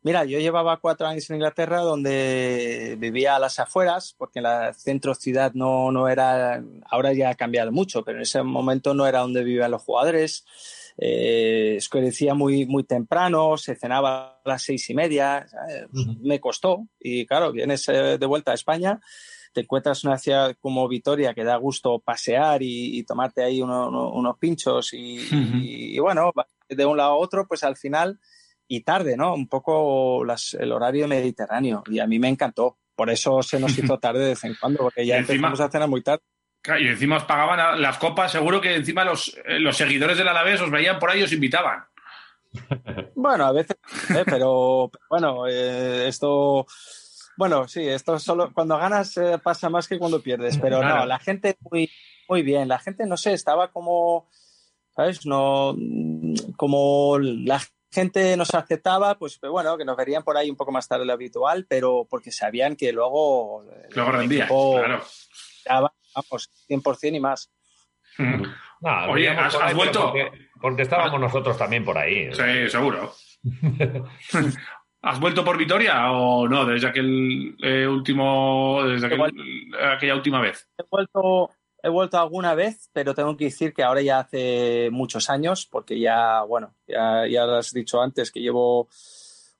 Mira, 0.05 0.25
yo 0.25 0.41
llevaba 0.41 0.79
cuatro 0.79 1.07
años 1.07 1.31
en 1.31 1.37
Inglaterra 1.37 1.79
donde 1.81 2.97
vivía 2.99 3.37
a 3.37 3.39
las 3.39 3.61
afueras, 3.61 4.17
porque 4.19 4.41
en 4.41 4.45
la 4.45 4.75
centro 4.75 5.15
ciudad 5.15 5.53
no, 5.55 5.93
no 5.93 6.09
era, 6.09 6.61
ahora 6.91 7.13
ya 7.13 7.31
ha 7.31 7.35
cambiado 7.37 7.71
mucho, 7.71 8.03
pero 8.03 8.19
en 8.19 8.23
ese 8.23 8.43
momento 8.43 8.95
no 8.95 9.07
era 9.07 9.21
donde 9.21 9.45
vivían 9.45 9.71
los 9.71 9.83
jugadores. 9.83 10.45
Eh, 10.99 11.77
escurecía 11.77 12.35
muy, 12.35 12.67
muy 12.67 12.83
temprano, 12.83 13.57
se 13.57 13.77
cenaba 13.77 14.41
a 14.45 14.49
las 14.49 14.63
seis 14.63 14.91
y 14.91 14.95
media, 14.95 15.47
me 16.21 16.41
costó. 16.41 16.89
Y 16.99 17.25
claro, 17.25 17.53
vienes 17.53 17.89
eh, 17.89 18.19
de 18.19 18.27
vuelta 18.27 18.51
a 18.51 18.57
España, 18.57 19.01
te 19.53 19.61
encuentras 19.61 20.03
una 20.03 20.19
ciudad 20.19 20.57
como 20.61 20.89
Vitoria 20.89 21.33
que 21.33 21.45
da 21.45 21.57
gusto 21.59 22.01
pasear 22.01 22.61
y, 22.63 23.05
tomarte 23.05 23.45
ahí 23.45 23.63
unos 23.63 24.39
pinchos 24.39 24.95
y, 24.95 25.19
y, 25.95 25.99
bueno, 26.01 26.33
de 26.69 26.87
un 26.87 26.97
lado 26.97 27.13
a 27.13 27.17
otro, 27.17 27.47
pues 27.47 27.65
al 27.65 27.77
final 27.77 28.19
y 28.69 28.81
tarde, 28.81 29.17
¿no? 29.17 29.35
Un 29.35 29.49
poco 29.49 30.25
el 30.25 30.73
horario 30.73 31.07
mediterráneo. 31.07 31.83
Y 31.87 31.99
a 31.99 32.07
mí 32.07 32.19
me 32.19 32.29
encantó. 32.29 32.79
Por 32.95 33.11
eso 33.11 33.43
se 33.43 33.61
nos 33.61 33.77
hizo 33.79 33.99
tarde 34.01 34.21
de 34.21 34.29
vez 34.31 34.45
en 34.45 34.55
cuando, 34.55 34.81
porque 34.81 35.05
ya 35.05 35.19
empezamos 35.19 35.61
a 35.61 35.71
cenar 35.71 35.89
muy 35.89 36.03
tarde. 36.03 36.23
Y 36.81 36.87
encima 36.87 37.17
os 37.17 37.25
pagaban 37.25 37.83
las 37.83 37.99
copas, 37.99 38.31
seguro 38.31 38.61
que 38.61 38.77
encima 38.77 39.05
los, 39.05 39.37
eh, 39.47 39.59
los 39.59 39.77
seguidores 39.77 40.17
del 40.17 40.29
Alavés 40.29 40.61
os 40.61 40.71
veían 40.71 40.99
por 40.99 41.11
ahí 41.11 41.21
y 41.21 41.25
os 41.25 41.33
invitaban. 41.33 41.85
Bueno, 43.15 43.45
a 43.47 43.53
veces, 43.53 43.77
¿eh? 44.11 44.25
pero 44.25 44.91
bueno, 45.09 45.47
eh, 45.47 46.09
esto, 46.09 46.67
bueno, 47.37 47.69
sí, 47.69 47.87
esto 47.87 48.19
solo 48.19 48.53
cuando 48.53 48.77
ganas 48.79 49.15
pasa 49.43 49.71
más 49.71 49.87
que 49.87 49.99
cuando 49.99 50.21
pierdes, 50.21 50.59
pero 50.59 50.83
no, 50.83 51.07
la 51.07 51.19
gente 51.21 51.57
muy, 51.61 51.89
muy 52.29 52.43
bien, 52.43 52.67
la 52.69 52.81
gente, 52.81 53.07
no 53.07 53.17
sé, 53.17 53.33
estaba 53.33 53.71
como, 53.71 54.29
¿sabes? 54.95 55.27
No, 55.27 55.77
como 56.57 57.19
la 57.19 57.61
gente 57.91 58.37
nos 58.37 58.55
aceptaba, 58.55 59.19
pues 59.19 59.39
bueno, 59.41 59.77
que 59.77 59.85
nos 59.85 59.97
verían 59.97 60.23
por 60.23 60.37
ahí 60.37 60.51
un 60.51 60.57
poco 60.57 60.73
más 60.73 60.89
tarde 60.89 61.03
de 61.03 61.07
lo 61.07 61.13
habitual, 61.13 61.67
pero 61.69 62.07
porque 62.09 62.31
sabían 62.31 62.77
que 62.77 62.93
luego... 62.93 63.65
Luego 63.91 64.13
rendía, 64.13 64.47
claro. 64.47 65.03
vamos, 65.67 66.51
100% 66.69 67.17
y 67.17 67.21
más. 67.21 67.53
Oye, 69.09 69.29
¿has, 69.29 69.75
vuelto? 69.75 70.13
Porque, 70.61 70.83
estábamos 70.83 71.21
nosotros 71.21 71.57
también 71.57 71.85
por 71.85 71.97
ahí. 71.97 72.33
Sí, 72.35 72.69
seguro. 72.69 73.13
¿Has 75.03 75.19
vuelto 75.19 75.45
por 75.45 75.59
Vitoria 75.59 76.13
o 76.13 76.49
no? 76.49 76.65
Desde 76.65 76.87
aquel 76.87 77.57
eh, 77.61 77.87
último, 77.89 78.83
desde 78.85 79.09
aquella 79.85 80.15
última 80.15 80.41
vez. 80.41 80.69
He 80.79 80.85
vuelto, 80.89 81.51
he 81.83 81.89
vuelto 81.89 82.19
alguna 82.19 82.55
vez, 82.55 82.89
pero 82.93 83.15
tengo 83.15 83.37
que 83.37 83.47
decir 83.47 83.75
que 83.75 83.83
ahora 83.83 84.03
ya 84.03 84.21
hace 84.21 84.89
muchos 84.91 85.29
años, 85.29 85.67
porque 85.67 85.99
ya, 85.99 86.43
bueno, 86.43 86.75
ya, 86.87 87.27
ya 87.27 87.45
lo 87.45 87.57
has 87.57 87.73
dicho 87.73 88.01
antes, 88.01 88.31
que 88.31 88.41
llevo 88.41 88.89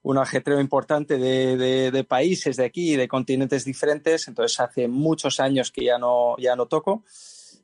un 0.03 0.19
ajetreo 0.19 0.61
importante 0.61 1.17
de, 1.17 1.91
de, 1.91 2.05
países 2.05 2.57
de 2.57 2.65
aquí 2.65 2.93
y 2.93 2.97
de 2.97 3.09
continentes 3.09 3.65
diferentes, 3.65 4.27
entonces 4.29 4.59
hace 4.61 4.89
muchos 4.89 5.41
años 5.41 5.71
que 5.71 5.85
ya 5.85 5.99
no, 5.99 6.37
ya 6.39 6.57
no 6.57 6.67
toco. 6.67 7.05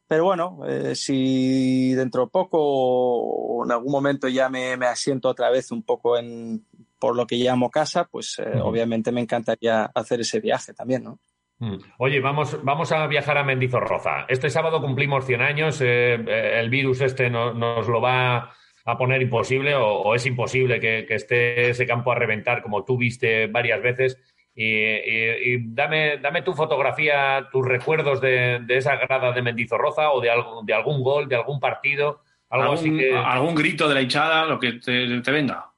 Pero 0.06 0.24
bueno, 0.24 0.60
eh, 0.66 0.94
si 0.94 1.92
dentro 1.94 2.24
de 2.24 2.30
poco 2.30 2.58
o 2.60 3.64
en 3.64 3.72
algún 3.72 3.92
momento 3.92 4.26
ya 4.28 4.48
me, 4.48 4.76
me, 4.76 4.86
asiento 4.86 5.28
otra 5.28 5.50
vez 5.50 5.70
un 5.70 5.82
poco 5.82 6.16
en, 6.16 6.64
por 6.98 7.14
lo 7.14 7.26
que 7.26 7.36
llamo 7.36 7.70
casa, 7.70 8.04
pues 8.04 8.38
eh, 8.38 8.60
obviamente 8.62 9.12
me 9.12 9.20
encantaría 9.20 9.84
hacer 9.94 10.20
ese 10.20 10.40
viaje 10.40 10.72
también, 10.72 11.04
¿no? 11.04 11.18
Mm. 11.58 11.76
Oye, 11.98 12.20
vamos, 12.20 12.62
vamos 12.62 12.92
a 12.92 13.06
viajar 13.06 13.38
a 13.38 13.44
Mendizorroza. 13.44 14.26
Este 14.28 14.48
sábado 14.50 14.80
cumplimos 14.80 15.26
100 15.26 15.42
años. 15.42 15.80
Eh, 15.80 16.14
eh, 16.14 16.60
el 16.60 16.70
virus 16.70 17.00
este 17.00 17.30
nos 17.30 17.88
lo 17.88 18.00
va 18.00 18.54
a 18.84 18.96
poner 18.96 19.20
imposible 19.20 19.74
o, 19.74 20.14
es 20.14 20.24
imposible 20.24 20.80
que, 20.80 21.06
esté 21.10 21.70
ese 21.70 21.86
campo 21.86 22.10
a 22.10 22.14
reventar 22.14 22.62
como 22.62 22.84
tú 22.84 22.96
viste 22.96 23.46
varias 23.48 23.82
veces. 23.82 24.18
Y, 24.54 25.58
dame, 25.72 26.18
dame 26.18 26.42
tu 26.42 26.52
fotografía, 26.52 27.48
tus 27.52 27.64
recuerdos 27.64 28.20
de, 28.20 28.64
esa 28.68 28.96
grada 28.96 29.30
de 29.30 29.42
Mendizorroza 29.42 30.10
o 30.10 30.20
de, 30.20 30.30
algo, 30.30 30.62
de 30.64 30.74
algún 30.74 31.02
gol, 31.02 31.28
de 31.28 31.36
algún 31.36 31.60
partido, 31.60 32.22
algo 32.48 32.72
así 32.72 32.96
que... 32.96 33.14
Algún 33.14 33.54
grito 33.54 33.88
de 33.88 33.94
la 33.94 34.02
hinchada, 34.02 34.46
lo 34.46 34.58
que 34.58 34.72
te 34.72 35.30
venga. 35.30 35.70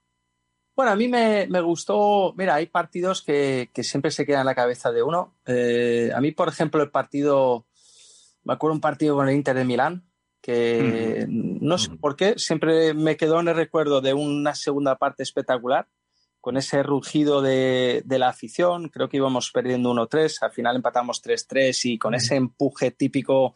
Bueno, 0.81 0.93
a 0.93 0.97
mí 0.97 1.09
me, 1.09 1.61
gustó, 1.61 2.33
mira, 2.39 2.55
hay 2.55 2.65
partidos 2.65 3.21
que, 3.21 3.69
siempre 3.83 4.11
se 4.11 4.25
quedan 4.25 4.41
en 4.41 4.47
la 4.47 4.55
cabeza 4.55 4.91
de 4.91 5.03
uno. 5.03 5.35
Eh, 5.45 6.11
a 6.15 6.23
mí, 6.23 6.33
por 6.33 6.49
ejemplo, 6.49 6.83
el 6.83 6.91
partido, 6.91 7.67
me 8.45 8.55
acuerdo 8.55 8.77
un 8.77 8.81
partido 8.81 9.15
con 9.15 9.29
el 9.29 9.35
Inter 9.35 9.57
de 9.57 9.67
Milán, 9.67 10.09
que 10.41 11.27
no 11.29 11.77
sé 11.77 11.91
por 12.01 12.17
qué, 12.17 12.39
siempre 12.39 12.95
me 12.95 13.19
quedó 13.19 13.41
en 13.41 13.49
el 13.49 13.57
recuerdo 13.57 14.01
de 14.01 14.15
una 14.15 14.55
segunda 14.55 14.97
parte 14.97 15.23
espectacular, 15.23 15.87
con 16.41 16.57
ese 16.57 16.83
rugido 16.83 17.43
de, 17.43 18.03
la 18.07 18.31
afición, 18.31 18.89
creo 18.89 19.11
que 19.11 19.19
íbamos 19.19 19.51
perdiendo 19.51 19.93
1-3, 19.93 20.39
al 20.41 20.53
final 20.53 20.77
empatamos 20.77 21.23
3-3 21.23 21.79
y 21.91 21.99
con 21.99 22.15
ese 22.15 22.37
empuje 22.37 22.91
típico 22.91 23.55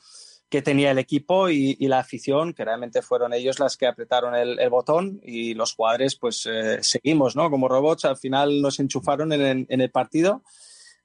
que 0.55 0.63
tenía 0.63 0.93
el 0.93 1.01
equipo 1.01 1.49
y, 1.49 1.75
la 1.89 1.99
afición, 1.99 2.55
que 2.55 2.65
realmente 2.65 3.03
fueron 3.03 3.35
ellos 3.35 3.59
las 3.59 3.77
que 3.77 3.89
apretaron 3.89 4.37
el, 4.37 4.71
botón 4.71 5.21
y 5.25 5.53
los 5.55 5.75
jugadores 5.75 6.15
pues 6.15 6.47
eh, 6.47 6.81
seguimos, 6.81 7.35
¿no? 7.35 7.51
Como 7.51 7.67
robots, 7.67 8.05
al 8.05 8.17
final 8.17 8.63
nos 8.63 8.79
enchufaron 8.79 9.33
en, 9.33 9.67
el 9.69 9.91
partido 9.91 10.45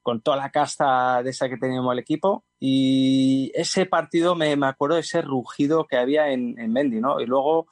con 0.03 0.21
toda 0.21 0.37
la 0.37 0.51
casta 0.51 1.23
de 1.23 1.31
esa 1.31 1.49
que 1.49 1.57
teníamos 1.57 1.91
el 1.93 1.97
equipo 1.97 2.45
y 2.59 3.51
ese 3.55 3.87
partido 3.87 4.35
me, 4.35 4.55
me 4.55 4.67
acuerdo 4.67 4.99
ese 4.99 5.23
rugido 5.23 5.87
que 5.87 5.97
había 5.97 6.29
en, 6.29 6.59
en 6.59 6.71
Mendy, 6.71 7.01
¿no? 7.01 7.19
Y 7.19 7.25
luego 7.25 7.65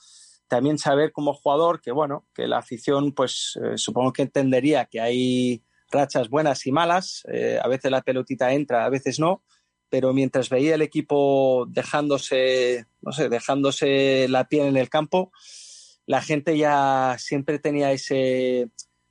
también 0.48 0.80
saber 0.80 1.12
como 1.12 1.36
jugador 1.36 1.80
que, 1.80 1.92
bueno, 1.92 2.26
que 2.34 2.48
la 2.48 2.58
afición 2.58 3.12
pues 3.12 3.60
eh, 3.64 3.78
supongo 3.78 4.14
que 4.14 4.24
entendería 4.24 4.86
que 4.86 5.00
hay 5.00 5.64
rachas 5.92 6.28
buenas 6.28 6.66
y 6.66 6.72
malas, 6.72 7.24
eh, 7.32 7.60
a 7.62 7.68
veces 7.68 7.92
la 7.92 8.02
pelotita 8.02 8.52
entra, 8.52 8.84
a 8.84 8.90
veces 8.90 9.20
no, 9.20 9.44
pero 9.90 10.14
mientras 10.14 10.50
veía 10.50 10.76
el 10.76 10.82
equipo 10.82 11.66
dejándose, 11.70 12.86
no 13.02 13.12
sé, 13.12 13.30
dejándose 13.30 14.28
la 14.30 14.48
piel 14.48 14.68
en 14.68 14.78
el 14.78 14.90
campo, 14.90 15.32
la 16.06 16.22
gente 16.22 16.58
ya 16.58 17.16
siempre 17.20 17.60
tenía 17.60 17.92
ese, 17.92 18.70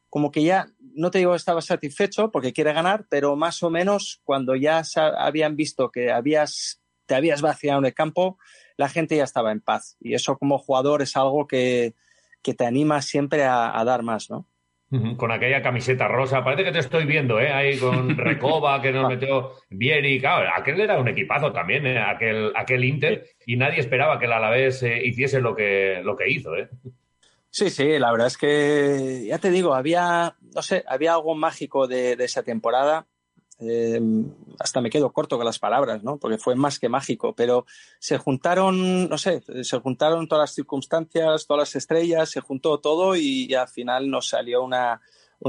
como 0.09 0.31
que 0.31 0.43
ya, 0.43 0.69
no 0.95 1.11
te 1.11 1.19
digo 1.19 1.35
estaba 1.35 1.61
satisfecho 1.61 2.31
porque 2.31 2.53
quiere 2.53 2.73
ganar, 2.73 3.07
pero 3.09 3.37
más 3.37 3.63
o 3.63 3.71
menos 3.71 4.21
cuando 4.25 4.57
ya 4.57 4.83
habían 5.19 5.57
visto 5.57 5.91
que 5.91 6.11
habías, 6.11 6.81
te 7.07 7.15
habías 7.15 7.43
vaciado 7.43 7.79
en 7.81 7.87
el 7.87 7.95
campo, 7.95 8.39
la 8.77 8.89
gente 8.89 9.17
ya 9.17 9.25
estaba 9.25 9.53
en 9.53 9.61
paz. 9.61 9.97
Y 10.01 10.15
eso 10.15 10.39
como 10.39 10.59
jugador 10.59 11.03
es 11.03 11.17
algo 11.17 11.47
que, 11.47 11.95
que 12.43 12.55
te 12.55 12.65
anima 12.65 13.03
siempre 13.03 13.45
a, 13.45 13.79
a 13.79 13.85
dar 13.85 14.03
más, 14.03 14.31
¿no? 14.31 14.49
Con 15.17 15.33
aquella 15.33 15.63
camiseta 15.63 16.07
rosa. 16.07 16.45
Parece 16.45 16.63
que 16.63 16.73
te 16.73 16.79
estoy 16.79 17.07
viendo, 17.07 17.41
¿eh? 17.41 17.53
Ahí 17.53 17.77
con 17.77 18.09
Recoba, 18.17 18.81
que 18.81 18.93
nos 18.93 19.09
metió 19.09 19.53
Vieri. 19.69 20.21
Claro, 20.21 20.49
aquel 20.57 20.81
era 20.81 20.99
un 21.01 21.09
equipazo 21.09 21.53
también, 21.53 21.87
¿eh? 21.87 21.99
aquel, 21.99 22.53
aquel 22.55 22.85
Inter, 22.85 23.27
y 23.47 23.57
nadie 23.57 23.81
esperaba 23.81 24.19
que 24.19 24.27
el 24.27 24.33
Alavés 24.33 24.85
eh, 24.85 25.03
hiciese 25.05 25.41
lo 25.41 25.57
que, 25.57 26.01
lo 26.05 26.15
que 26.15 26.31
hizo, 26.31 26.55
¿eh? 26.57 26.69
Sí, 27.51 27.71
sí, 27.71 27.99
la 27.99 28.13
verdad 28.13 28.29
es 28.29 28.37
que, 28.37 29.25
ya 29.27 29.39
te 29.39 29.51
digo, 29.51 29.75
había, 29.75 30.37
no 30.55 30.63
sé, 30.63 30.85
había 30.87 31.15
algo 31.15 31.35
mágico 31.35 31.89
de 31.89 32.13
esa 32.13 32.43
temporada 32.43 33.07
eh, 33.59 34.01
hasta 34.59 34.81
me 34.81 34.91
quedo 34.91 35.13
corto 35.13 35.37
con 35.37 35.47
las 35.47 35.59
palabras, 35.59 36.03
¿no? 36.03 36.19
Porque 36.19 36.39
fue 36.39 36.55
más 36.55 36.79
que 36.79 36.89
mágico, 36.89 37.35
pero 37.35 37.65
se 37.99 38.19
juntaron, 38.19 39.09
no 39.09 39.19
sé, 39.19 39.43
se 39.63 39.79
juntaron 39.79 40.29
todas 40.29 40.43
las 40.43 40.55
circunstancias, 40.55 41.47
todas 41.47 41.61
las 41.61 41.77
estrellas, 41.77 42.31
se 42.31 42.41
juntó 42.41 42.79
todo 42.81 43.17
y, 43.17 43.55
al 43.55 43.69
final 43.69 44.11
nos 44.11 44.29
salió 44.29 44.63
una, 44.63 45.01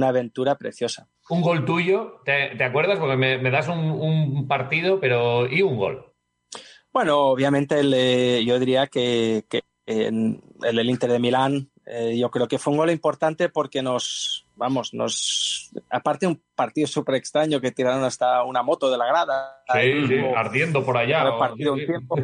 aventura 0.02 0.58
preciosa. 0.58 1.08
Un 1.30 1.42
gol 1.42 1.66
tuyo, 1.66 2.22
¿te, 2.24 2.64
acuerdas? 2.64 3.00
Porque 3.00 3.18
me, 3.18 3.52
das 3.52 3.68
un, 3.68 4.48
partido, 4.48 5.00
pero 5.00 5.52
¿y 5.52 5.62
un 5.62 5.78
gol? 5.78 6.14
Bueno, 6.94 7.20
obviamente 7.26 7.80
el, 7.80 8.46
yo 8.46 8.58
diría 8.60 8.88
que, 8.88 9.44
el, 9.86 10.42
el 10.64 10.90
Inter 10.90 11.12
de 11.12 11.20
Milán, 11.20 11.70
eh, 11.86 12.18
yo 12.18 12.30
creo 12.32 12.48
que 12.48 12.58
fue 12.58 12.72
un 12.72 12.78
gol 12.80 12.92
importante 12.92 13.50
porque 13.50 13.82
nos, 13.82 14.47
vamos, 14.58 14.94
nos. 14.94 15.72
Aparte, 15.90 16.28
un 16.28 16.42
partido 16.56 16.88
súper 16.88 17.16
extraño 17.16 17.62
que 17.62 17.72
tiraron 17.72 18.04
hasta 18.04 18.44
una 18.44 18.64
moto 18.64 18.92
de 18.92 18.98
la 18.98 19.06
grada. 19.06 19.64
Sí, 19.72 20.18
ardiendo 20.36 20.84
por 20.84 20.98
allá. 20.98 21.24
Un 21.30 21.58
tiempo. 21.86 22.16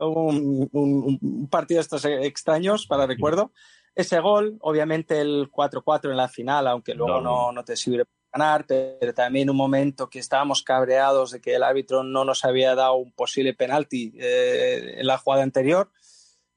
Un, 0.00 0.68
un, 0.72 1.48
partido 1.48 1.78
de 1.78 1.82
estos 1.82 2.04
extraños 2.04 2.86
para 2.86 3.06
recuerdo. 3.06 3.52
Ese 3.94 4.20
gol, 4.20 4.56
obviamente 4.60 5.20
el 5.20 5.50
4-4 5.50 6.10
en 6.10 6.16
la 6.16 6.28
final, 6.28 6.68
aunque 6.68 6.94
luego 6.94 7.20
no, 7.20 7.50
no, 7.50 7.64
te 7.64 7.74
sirve 7.76 8.04
para 8.04 8.44
ganar, 8.44 8.66
pero 8.68 9.12
también 9.12 9.50
un 9.50 9.56
momento 9.56 10.08
que 10.08 10.20
estábamos 10.20 10.62
cabreados 10.62 11.32
de 11.32 11.40
que 11.40 11.56
el 11.56 11.64
árbitro 11.64 12.04
no 12.04 12.24
nos 12.24 12.44
había 12.44 12.76
dado 12.76 12.94
un 12.94 13.10
posible 13.10 13.54
penalti 13.54 14.12
eh, 14.16 14.94
en 14.98 15.06
la 15.06 15.18
jugada 15.18 15.42
anterior 15.42 15.90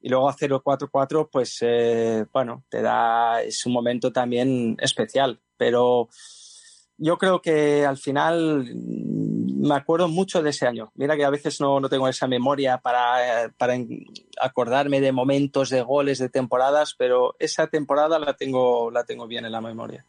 y 0.01 0.09
luego 0.09 0.29
hacer 0.29 0.51
el 0.51 0.57
4-4, 0.57 1.29
pues 1.31 1.57
eh, 1.61 2.25
bueno, 2.31 2.63
te 2.69 2.81
da, 2.81 3.41
es 3.41 3.65
un 3.65 3.73
momento 3.73 4.11
también 4.11 4.75
especial, 4.79 5.39
pero 5.57 6.09
yo 6.97 7.17
creo 7.17 7.41
que 7.41 7.85
al 7.85 7.97
final 7.97 8.71
me 8.75 9.75
acuerdo 9.75 10.07
mucho 10.07 10.41
de 10.41 10.49
ese 10.49 10.67
año. 10.67 10.91
Mira 10.95 11.15
que 11.15 11.23
a 11.23 11.29
veces 11.29 11.61
no, 11.61 11.79
no 11.79 11.89
tengo 11.89 12.07
esa 12.07 12.27
memoria 12.27 12.79
para, 12.79 13.51
para, 13.57 13.75
acordarme 14.39 15.01
de 15.01 15.11
momentos, 15.11 15.69
de 15.69 15.81
goles, 15.81 16.19
de 16.19 16.29
temporadas, 16.29 16.95
pero 16.97 17.35
esa 17.39 17.67
temporada 17.67 18.19
la 18.19 18.33
tengo, 18.33 18.89
la 18.91 19.03
tengo 19.03 19.27
bien 19.27 19.45
en 19.45 19.51
la 19.51 19.61
memoria. 19.61 20.05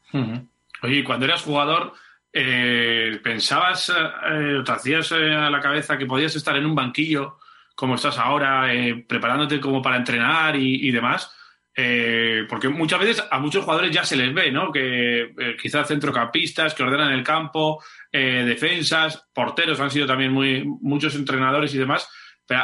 Oye, 0.83 1.05
cuando 1.05 1.27
eras 1.27 1.43
jugador, 1.43 1.93
eh, 2.33 3.21
¿pensabas, 3.23 3.91
eh, 3.91 4.63
te 4.65 4.73
hacías 4.73 5.13
eh, 5.13 5.35
a 5.35 5.51
la 5.51 5.61
cabeza 5.61 5.99
que 5.99 6.07
podías 6.07 6.35
estar 6.35 6.57
en 6.57 6.67
un 6.67 6.75
banquillo 6.75 7.39
como 7.75 7.95
estás 7.95 8.19
ahora, 8.19 8.71
preparándote 9.07 9.61
como 9.61 9.83
para 9.83 9.97
entrenar 9.97 10.57
y, 10.57 10.89
y 10.89 10.91
demás? 10.91 11.31
Eh, 11.75 12.45
porque 12.51 12.69
muchas 12.69 13.01
veces 13.01 13.25
a 13.31 13.39
muchos 13.39 13.65
jugadores 13.65 13.91
ya 13.91 14.05
se 14.05 14.17
les 14.17 14.33
ve, 14.35 14.51
¿no? 14.51 14.71
Que 14.71 15.23
eh, 15.23 15.57
quizás 15.61 15.89
centrocampistas, 15.89 16.75
que 16.75 16.83
ordenan 16.83 17.13
el 17.13 17.25
campo, 17.25 17.83
eh, 18.11 18.45
defensas, 18.45 19.27
porteros 19.33 19.81
han 19.81 19.91
sido 19.91 20.07
también 20.07 20.33
muy, 20.33 20.65
muchos 20.65 21.15
entrenadores 21.15 21.75
y 21.75 21.79
demás, 21.79 22.09
pero 22.47 22.63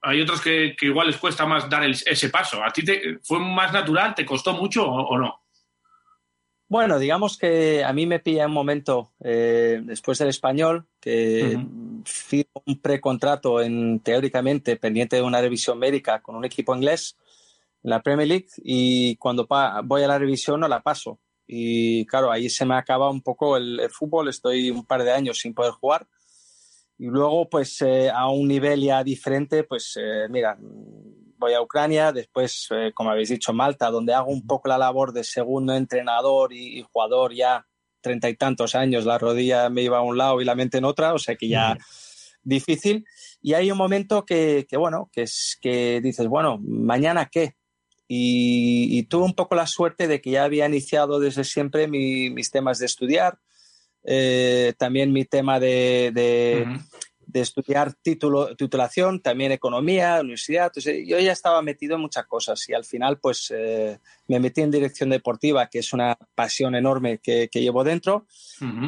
hay 0.00 0.22
otros 0.22 0.40
que, 0.40 0.74
igual 0.80 1.08
les 1.08 1.18
cuesta 1.18 1.44
más 1.44 1.68
dar 1.68 1.84
ese 1.84 2.30
paso. 2.30 2.64
¿A 2.64 2.70
ti 2.70 2.82
te, 2.82 3.18
fue 3.22 3.40
más 3.40 3.72
natural? 3.72 4.14
¿Te 4.14 4.24
costó 4.24 4.54
mucho 4.54 4.86
o, 4.86 5.18
no? 5.18 5.42
Bueno, 6.68 6.98
digamos 6.98 7.36
que 7.36 7.84
a 7.84 7.92
mí 7.92 8.06
me 8.06 8.20
pilla 8.20 8.46
un 8.46 8.52
momento 8.52 9.12
después 9.18 10.18
del 10.18 10.28
español 10.28 10.86
que 11.00 11.56
fui 12.04 12.46
un 12.64 12.80
precontrato 12.80 13.60
en 13.60 14.00
teóricamente 14.00 14.76
pendiente 14.76 15.16
de 15.16 15.22
una 15.22 15.40
revisión 15.40 15.78
médica 15.78 16.20
con 16.20 16.36
un 16.36 16.44
equipo 16.44 16.74
inglés 16.74 17.16
la 17.86 18.02
Premier 18.02 18.26
League 18.26 18.48
y 18.58 19.16
cuando 19.16 19.46
voy 19.84 20.02
a 20.02 20.08
la 20.08 20.18
revisión 20.18 20.60
no 20.60 20.68
la 20.68 20.82
paso. 20.82 21.20
Y 21.46 22.04
claro, 22.06 22.32
ahí 22.32 22.50
se 22.50 22.66
me 22.66 22.74
acaba 22.74 23.08
un 23.08 23.22
poco 23.22 23.56
el, 23.56 23.80
fútbol, 23.90 24.28
estoy 24.28 24.70
un 24.70 24.84
par 24.84 25.04
de 25.04 25.12
años 25.12 25.38
sin 25.38 25.54
poder 25.54 25.72
jugar. 25.72 26.06
Y 26.98 27.06
luego, 27.06 27.48
pues 27.48 27.80
eh, 27.82 28.10
a 28.10 28.28
un 28.28 28.48
nivel 28.48 28.80
ya 28.80 29.04
diferente, 29.04 29.62
pues 29.62 29.96
eh, 30.00 30.26
mira, 30.28 30.58
voy 31.38 31.52
a 31.52 31.62
Ucrania, 31.62 32.10
después, 32.10 32.66
eh, 32.70 32.90
como 32.94 33.10
habéis 33.10 33.28
dicho, 33.28 33.52
Malta, 33.52 33.90
donde 33.90 34.14
hago 34.14 34.30
un 34.30 34.46
poco 34.46 34.68
la 34.68 34.78
labor 34.78 35.12
de 35.12 35.22
segundo 35.22 35.74
entrenador 35.74 36.52
y, 36.52 36.84
jugador 36.90 37.34
ya 37.34 37.66
treinta 38.06 38.28
y 38.28 38.36
tantos 38.36 38.76
años, 38.76 39.04
la 39.04 39.18
rodilla 39.18 39.68
me 39.68 39.82
iba 39.82 39.98
a 39.98 40.02
un 40.02 40.16
lado 40.16 40.40
y 40.40 40.44
la 40.44 40.54
mente 40.54 40.78
en 40.78 40.84
otra, 40.84 41.12
o 41.12 41.18
sea 41.18 41.34
que 41.34 41.48
ya 41.48 41.76
difícil. 42.44 43.04
Y 43.42 43.54
hay 43.54 43.72
un 43.72 43.78
momento 43.78 44.24
que, 44.24 44.64
que, 44.68 44.76
bueno, 44.76 45.10
que 45.12 45.22
es 45.22 45.58
que 45.60 46.00
dices, 46.00 46.28
bueno, 46.28 46.58
mañana 46.62 47.28
qué, 47.30 47.56
y, 48.08 49.02
tuve 49.04 49.24
un 49.24 49.34
poco 49.34 49.56
la 49.56 49.66
suerte 49.66 50.06
de 50.06 50.20
que 50.20 50.30
ya 50.30 50.44
había 50.44 50.66
iniciado 50.66 51.18
desde 51.18 51.42
siempre 51.42 51.88
mis 51.88 52.50
temas 52.52 52.78
de 52.78 52.86
estudiar, 52.86 53.38
eh, 54.04 54.74
también 54.78 55.12
mi 55.12 55.24
tema 55.24 55.58
de, 55.58 56.12
de, 56.14 56.66
estudiar 57.32 57.94
título, 57.94 58.54
titulación, 58.56 59.20
también 59.20 59.52
economía, 59.52 60.20
universidad. 60.20 60.66
Entonces, 60.66 61.04
yo 61.06 61.18
ya 61.18 61.32
estaba 61.32 61.62
metido 61.62 61.96
en 61.96 62.02
muchas 62.02 62.26
cosas 62.26 62.68
y 62.68 62.74
al 62.74 62.84
final 62.84 63.18
pues 63.18 63.52
eh, 63.54 63.98
me 64.28 64.40
metí 64.40 64.60
en 64.60 64.70
dirección 64.70 65.10
deportiva, 65.10 65.68
que 65.68 65.80
es 65.80 65.92
una 65.92 66.16
pasión 66.34 66.74
enorme 66.74 67.18
que, 67.18 67.48
que 67.50 67.60
llevo 67.60 67.84
dentro. 67.84 68.26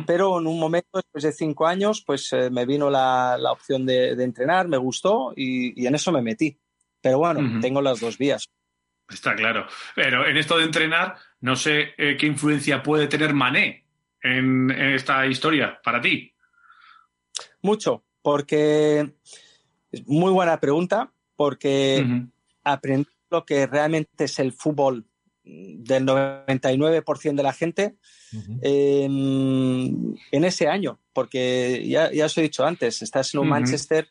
Pero 0.07 0.39
en 0.39 0.47
un 0.47 0.59
momento, 0.59 0.89
después 0.95 1.25
de 1.25 1.33
cinco 1.33 1.67
años, 1.67 2.03
pues 2.07 2.33
eh, 2.33 2.51
me 2.51 2.65
vino 2.65 2.89
la, 2.91 3.37
la 3.39 3.53
opción 3.53 3.85
de, 3.85 4.17
de, 4.17 4.25
entrenar, 4.25 4.69
me 4.69 4.79
gustó 4.79 5.33
y, 5.37 5.81
y, 5.81 5.87
en 5.87 5.95
eso 5.95 6.13
me 6.13 6.23
metí. 6.23 6.59
Pero 7.01 7.19
bueno, 7.19 7.61
tengo 7.61 7.81
las 7.81 8.01
dos 8.01 8.19
vías. 8.19 8.49
Está 9.09 9.35
claro. 9.35 9.67
Pero 9.95 10.27
en 10.27 10.37
esto 10.37 10.59
de 10.59 10.65
entrenar, 10.65 11.17
no 11.41 11.57
sé 11.57 11.95
eh, 11.97 12.17
qué 12.19 12.27
influencia 12.27 12.83
puede 12.83 13.07
tener 13.07 13.33
Mané 13.33 13.85
en, 14.23 14.71
esta 14.71 15.27
historia 15.27 15.81
para 15.83 16.01
ti. 16.01 16.33
Mucho, 17.63 18.05
porque 18.23 19.15
es 19.91 20.07
muy 20.07 20.33
buena 20.33 20.61
pregunta, 20.61 21.13
porque 21.37 22.27
aprendí 22.65 23.09
lo 23.31 23.45
que 23.45 23.67
realmente 23.67 24.25
es 24.25 24.39
el 24.39 24.53
fútbol 24.53 25.05
del 25.45 26.07
99% 26.07 27.35
de 27.35 27.43
la 27.43 27.53
gente 27.53 27.97
en, 28.63 30.17
ese 30.31 30.69
año, 30.69 31.01
porque 31.13 31.85
ya, 31.87 32.13
ya 32.13 32.27
os 32.27 32.37
he 32.37 32.43
dicho 32.43 32.65
antes, 32.65 33.03
estás 33.03 33.35
en 33.35 33.41
un 33.41 33.49
Manchester 33.49 34.09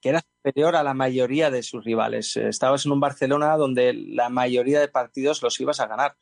que 0.00 0.08
era 0.08 0.20
superior 0.20 0.74
a 0.74 0.82
la 0.82 0.94
mayoría 0.94 1.50
de 1.50 1.62
sus 1.62 1.84
rivales. 1.84 2.36
Estabas 2.36 2.84
en 2.84 2.92
un 2.92 2.98
Barcelona 2.98 3.56
donde 3.56 3.94
la 3.94 4.28
mayoría 4.28 4.80
de 4.80 4.88
partidos 4.88 5.42
los 5.42 5.60
ibas 5.60 5.78
a 5.78 5.86
ganar, 5.86 6.16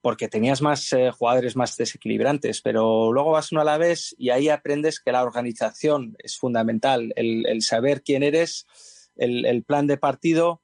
porque 0.00 0.28
tenías 0.28 0.62
más 0.62 0.92
eh, 0.92 1.10
jugadores 1.10 1.56
más 1.56 1.76
desequilibrantes, 1.76 2.60
pero 2.60 3.12
luego 3.12 3.32
vas 3.32 3.52
uno 3.52 3.62
a 3.62 3.64
la 3.64 3.78
vez 3.78 4.14
y 4.18 4.30
ahí 4.30 4.48
aprendes 4.48 5.00
que 5.00 5.12
la 5.12 5.22
organización 5.22 6.16
es 6.18 6.38
fundamental, 6.38 7.12
el, 7.16 7.62
saber 7.62 8.02
quién 8.02 8.22
eres, 8.22 8.66
el, 9.16 9.64
plan 9.64 9.86
de 9.86 9.96
partido, 9.96 10.60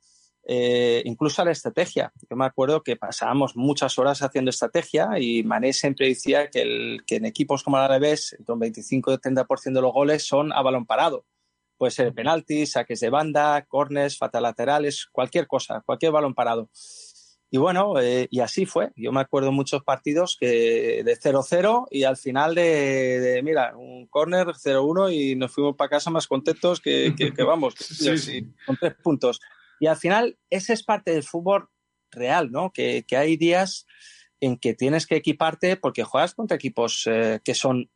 eh, 0.47 1.03
incluso 1.05 1.44
la 1.44 1.51
estrategia. 1.51 2.12
Yo 2.31 2.37
me 2.37 2.44
acuerdo 2.44 2.83
que 2.83 2.97
pasábamos 2.97 3.57
muchas 3.57 3.99
horas 3.99 4.23
haciendo 4.23 4.51
estrategia 4.51 5.18
y 5.18 5.42
Mané 5.42 5.73
siempre 5.73 6.09
decía 6.09 6.49
que, 6.51 6.62
el, 6.62 7.01
que 7.07 7.16
en 7.16 7.25
equipos 7.25 7.64
como 7.64 7.79
el 7.79 7.85
Alavés, 7.85 8.37
un 8.47 8.59
25 8.59 9.12
y 9.12 9.16
30% 9.16 9.73
de 9.73 9.81
los 9.81 9.92
goles 9.92 10.27
son 10.27 10.53
a 10.53 10.62
balón 10.62 10.87
parado 10.87 11.25
Puede 11.77 11.90
ser 11.90 12.14
penaltis, 12.14 12.73
saques 12.73 13.01
de 13.01 13.11
banda, 13.11 13.64
corners, 13.66 14.16
fatalaterales, 14.16 15.07
cualquier 15.11 15.47
cosa, 15.47 15.83
cualquier 15.85 16.12
balón 16.12 16.35
parado. 16.35 16.70
Y 17.55 17.57
bueno, 17.57 18.01
eh, 18.01 18.27
y 18.33 18.40
así 18.40 18.67
fue. 18.67 18.90
Yo 18.97 19.12
me 19.12 19.21
acuerdo 19.21 19.53
muchos 19.53 19.85
partidos 19.85 20.37
que 20.40 21.05
de 21.05 21.17
0-0 21.17 21.87
y 21.88 22.03
al 22.03 22.17
final 22.17 22.53
de, 22.53 23.40
mira, 23.45 23.77
un 23.77 24.09
corner 24.09 24.49
0-1 24.49 25.14
y 25.14 25.37
nos 25.37 25.53
fuimos 25.53 25.77
para 25.77 25.88
casa 25.88 26.11
más 26.11 26.27
contentos 26.27 26.81
que, 26.81 27.14
que, 27.17 27.43
vamos, 27.45 27.77
con 28.67 28.77
tres 28.77 28.95
puntos. 29.01 29.40
Y 29.79 29.87
al 29.87 29.97
final, 29.97 30.37
ese 30.51 30.73
es 30.73 30.83
parte 30.83 31.12
del 31.12 31.23
fútbol 31.23 31.69
real, 32.11 32.51
¿no? 32.51 32.73
Que, 32.73 33.05
que 33.07 33.17
hay 33.17 33.37
días 33.37 33.87
en 34.40 34.59
que 34.59 34.75
tienes 34.75 35.07
que 35.07 35.14
equiparte 35.14 35.77
porque 35.77 36.03
juegas 36.03 36.35
contra 36.35 36.57
equipos 36.57 37.05
eh, 37.07 37.38
que 37.45 37.55
son 37.55 37.88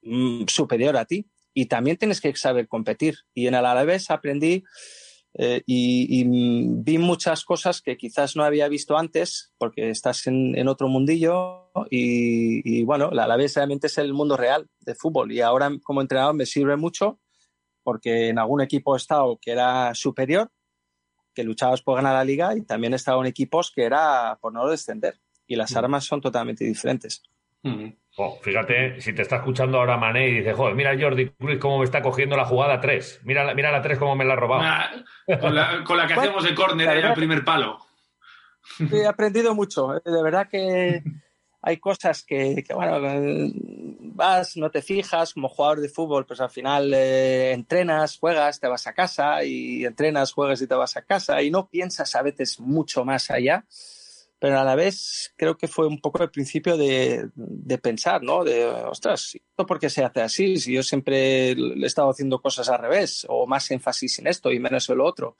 mm, 0.00 0.44
superior 0.46 0.96
a 0.96 1.04
ti 1.04 1.28
y 1.52 1.66
también 1.66 1.98
tienes 1.98 2.22
que 2.22 2.34
saber 2.34 2.66
competir. 2.66 3.18
Y 3.34 3.46
en 3.46 3.56
el 3.56 3.66
Alavés 3.66 4.10
aprendí 4.10 4.64
eh, 5.34 5.62
y, 5.66 6.24
vi 6.24 6.98
muchas 6.98 7.44
cosas 7.44 7.80
que 7.80 7.96
quizás 7.96 8.36
no 8.36 8.44
había 8.44 8.68
visto 8.68 8.98
antes 8.98 9.52
porque 9.56 9.88
estás 9.88 10.26
en, 10.26 10.68
otro 10.68 10.88
mundillo 10.88 11.70
y, 11.90 12.82
bueno, 12.84 13.10
el 13.10 13.18
Alavés 13.18 13.54
realmente 13.54 13.86
es 13.86 13.96
el 13.98 14.12
mundo 14.12 14.36
real 14.36 14.68
de 14.80 14.94
fútbol 14.94 15.32
y 15.32 15.40
ahora 15.40 15.70
como 15.82 16.02
entrenador 16.02 16.34
me 16.34 16.44
sirve 16.44 16.76
mucho 16.76 17.18
porque 17.82 18.28
en 18.28 18.38
algún 18.38 18.60
equipo 18.60 18.94
he 18.94 18.98
estado 18.98 19.38
que 19.40 19.52
era 19.52 19.94
superior, 19.94 20.50
que 21.34 21.44
luchabas 21.44 21.80
por 21.80 21.96
ganar 21.96 22.14
la 22.14 22.24
liga 22.24 22.54
y 22.56 22.62
también 22.62 22.92
he 22.92 22.96
estado 22.96 23.20
en 23.22 23.26
equipos 23.26 23.72
que 23.74 23.84
era 23.84 24.38
por 24.40 24.52
no 24.52 24.68
descender 24.68 25.18
y 25.46 25.56
las 25.56 25.72
mm. 25.72 25.78
armas 25.78 26.04
son 26.04 26.20
totalmente 26.20 26.64
diferentes. 26.64 27.22
Oh, 28.16 28.38
fíjate, 28.42 29.00
si 29.00 29.14
te 29.14 29.22
está 29.22 29.36
escuchando 29.36 29.78
ahora 29.78 29.96
Mané 29.96 30.28
y 30.28 30.34
dice, 30.40 30.52
joder, 30.52 30.74
mira 30.74 30.94
Jordi 30.98 31.30
Cruz 31.30 31.58
cómo 31.58 31.78
me 31.78 31.84
está 31.84 32.02
cogiendo 32.02 32.36
la 32.36 32.44
jugada 32.44 32.78
3. 32.78 33.20
Mira, 33.24 33.42
la, 33.42 33.54
mira 33.54 33.72
la 33.72 33.80
3 33.80 33.98
cómo 33.98 34.14
me 34.14 34.24
la 34.24 34.34
ha 34.34 34.36
robado. 34.36 35.04
con, 35.40 35.54
la, 35.54 36.06
que 36.06 36.14
hacemos 36.14 36.44
de 36.44 36.54
córner 36.54 36.98
en 36.98 37.06
el 37.06 37.14
primer 37.14 37.42
palo. 37.42 37.78
he 38.92 39.06
aprendido 39.06 39.54
mucho. 39.54 39.96
¿eh? 39.96 40.02
De 40.04 40.22
verdad 40.22 40.46
que 40.50 41.02
hay 41.62 41.76
cosas 41.78 42.22
que, 42.22 42.62
bueno, 42.74 43.00
vas, 44.14 44.58
no 44.58 44.70
te 44.70 44.82
fijas, 44.82 45.32
como 45.32 45.48
jugador 45.48 45.80
de 45.80 45.88
fútbol, 45.88 46.26
pues 46.26 46.40
al 46.42 46.50
final 46.50 46.92
eh, 46.92 47.52
entrenas, 47.52 48.18
juegas, 48.18 48.60
te 48.60 48.68
vas 48.68 48.86
a 48.86 48.92
casa 48.92 49.42
y 49.42 49.86
entrenas, 49.86 50.32
juegas 50.32 50.60
y 50.60 50.66
te 50.66 50.74
vas 50.74 50.98
a 50.98 51.02
casa 51.02 51.40
y 51.40 51.50
no 51.50 51.66
piensas 51.68 52.14
a 52.14 52.20
veces 52.20 52.60
mucho 52.60 53.06
más 53.06 53.30
allá 53.30 53.64
pero 54.42 54.58
a 54.58 54.64
la 54.64 54.74
vez 54.74 55.32
creo 55.36 55.56
que 55.56 55.68
fue 55.68 55.86
un 55.86 56.00
poco 56.00 56.20
el 56.20 56.28
principio 56.28 56.76
de, 56.76 57.28
pensar, 57.80 58.24
¿no? 58.24 58.42
De, 58.42 58.64
ostras, 58.64 59.36
¿esto 59.36 59.64
por 59.64 59.78
qué 59.78 59.88
se 59.88 60.02
hace 60.02 60.20
así? 60.20 60.56
Si 60.56 60.72
yo 60.72 60.82
siempre 60.82 61.52
he 61.52 61.86
estado 61.86 62.10
haciendo 62.10 62.42
cosas 62.42 62.68
al 62.68 62.80
revés, 62.80 63.24
o 63.28 63.46
más 63.46 63.70
énfasis 63.70 64.18
en 64.18 64.26
esto 64.26 64.50
y 64.50 64.58
menos 64.58 64.90
en 64.90 64.98
lo 64.98 65.04
otro. 65.04 65.36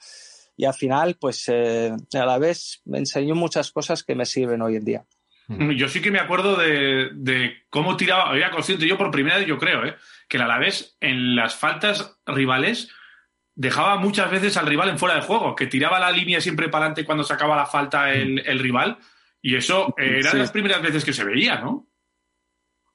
Y 0.56 0.66
al 0.66 0.74
final, 0.74 1.16
pues 1.20 1.48
eh, 1.48 1.90
a 2.14 2.24
la 2.24 2.38
vez 2.38 2.80
me 2.84 2.98
enseñó 2.98 3.34
muchas 3.34 3.72
cosas 3.72 4.04
que 4.04 4.14
me 4.14 4.24
sirven 4.24 4.62
hoy 4.62 4.76
en 4.76 4.84
día. 4.84 5.04
Yo 5.48 5.88
sí 5.88 6.00
que 6.00 6.12
me 6.12 6.20
acuerdo 6.20 6.54
de, 6.54 7.56
cómo 7.70 7.96
tiraba, 7.96 8.30
había 8.30 8.52
consciente 8.52 8.86
yo 8.86 8.96
por 8.96 9.10
primera 9.10 9.38
vez, 9.38 9.48
yo 9.48 9.58
creo, 9.58 9.84
¿eh? 9.84 9.96
que 10.28 10.36
el 10.36 10.44
Alavés 10.44 10.96
en 11.00 11.34
las 11.34 11.56
faltas 11.56 12.20
rivales 12.24 12.88
dejaba 13.54 13.96
muchas 13.96 14.30
veces 14.30 14.56
al 14.56 14.66
rival 14.66 14.88
en 14.90 14.98
fuera 14.98 15.16
de 15.16 15.22
juego, 15.22 15.54
que 15.54 15.66
tiraba 15.66 15.98
la 15.98 16.10
línea 16.10 16.40
siempre 16.40 16.68
para 16.68 16.86
adelante 16.86 17.04
cuando 17.04 17.24
sacaba 17.24 17.56
la 17.56 17.66
falta 17.66 18.12
el, 18.12 18.42
mm. 18.42 18.58
rival. 18.60 18.98
Y 19.40 19.56
eso 19.56 19.94
eh, 19.98 20.20
eran 20.20 20.38
las 20.38 20.52
primeras 20.52 20.80
veces 20.80 21.04
que 21.04 21.12
se 21.12 21.24
veía, 21.24 21.60
¿no? 21.60 21.88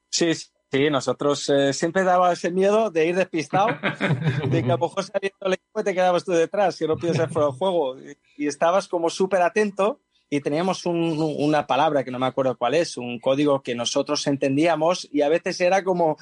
Sí, 0.10 0.34
sí, 0.34 0.89
nosotros 0.89 1.50
eh, 1.50 1.74
siempre 1.74 2.04
daba 2.04 2.32
ese 2.32 2.52
miedo 2.52 2.89
de 2.89 3.08
ir 3.08 3.15
despistado, 3.15 3.67
de 4.50 4.63
que 4.63 4.72
a 4.72 4.78
lo 4.78 4.88
mejor 4.88 5.04
saliendo 5.04 5.38
el 5.41 5.54
equipo 5.54 5.84
te 5.84 5.93
quedabas 5.93 6.24
tú 6.24 6.32
detrás, 6.32 6.78
que 6.78 6.88
no 6.88 6.96
piensas 6.96 7.32
fuera 7.32 7.50
de 7.50 7.54
juego. 7.54 7.98
Y, 8.38 8.48
estabas 8.48 8.88
como 8.88 9.10
súper 9.10 9.41
atento 9.41 10.00
y 10.30 10.41
teníamos 10.41 10.86
una 10.86 11.67
palabra 11.67 12.04
que 12.04 12.12
no 12.12 12.20
me 12.20 12.26
acuerdo 12.26 12.58
cuál 12.58 12.76
es, 12.76 12.98
un 12.98 13.20
código 13.20 13.62
que 13.62 13.76
nosotros 13.76 14.26
entendíamos 14.28 15.08
y 15.12 15.22
a 15.22 15.30
veces 15.30 15.60
era 15.62 15.84
como 15.84 16.17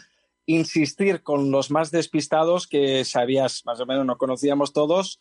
insistir 0.45 1.23
con 1.23 1.51
los 1.51 1.71
más 1.71 1.91
despistados 1.91 2.67
que 2.67 3.05
sabías, 3.05 3.63
más 3.65 3.79
o 3.79 3.85
menos 3.85 4.05
no 4.05 4.17
conocíamos 4.17 4.73
todos, 4.73 5.19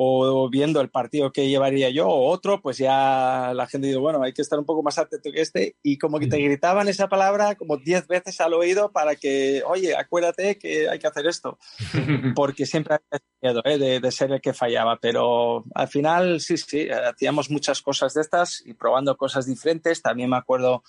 o 0.00 0.48
viendo 0.48 0.80
el 0.80 0.90
partido 0.90 1.32
que 1.32 1.48
llevaría 1.48 1.90
yo 1.90 2.06
o 2.06 2.30
otro, 2.30 2.62
pues 2.62 2.78
ya 2.78 3.50
la 3.52 3.66
gente 3.66 3.88
dice, 3.88 3.98
bueno, 3.98 4.22
hay 4.22 4.32
que 4.32 4.42
estar 4.42 4.56
un 4.56 4.64
poco 4.64 4.80
más 4.80 4.96
atento 4.96 5.32
que 5.32 5.40
este, 5.40 5.74
y 5.82 5.98
como 5.98 6.20
que 6.20 6.28
te 6.28 6.38
gritaban 6.38 6.86
esa 6.86 7.08
palabra 7.08 7.56
como 7.56 7.78
diez 7.78 8.06
veces 8.06 8.40
al 8.40 8.54
oído 8.54 8.92
para 8.92 9.16
que, 9.16 9.64
oye, 9.66 9.96
acuérdate 9.96 10.56
que 10.56 10.88
hay 10.88 11.00
que 11.00 11.06
hacer 11.08 11.26
esto, 11.26 11.58
porque 12.36 12.64
siempre 12.64 12.94
había 12.94 13.24
miedo 13.42 13.62
¿eh? 13.64 14.00
de, 14.00 14.12
ser 14.12 14.30
el 14.30 14.40
que 14.40 14.54
fallaba, 14.54 14.98
pero 15.00 15.64
al 15.74 15.88
final 15.88 16.40
sí, 16.40 16.56
sí, 16.58 16.88
hacíamos 16.88 17.50
muchas 17.50 17.82
cosas 17.82 18.14
de 18.14 18.20
estas 18.20 18.62
y 18.64 18.74
probando 18.74 19.16
cosas 19.16 19.46
diferentes, 19.46 20.00
también 20.00 20.30
me 20.30 20.36
acuerdo 20.36 20.84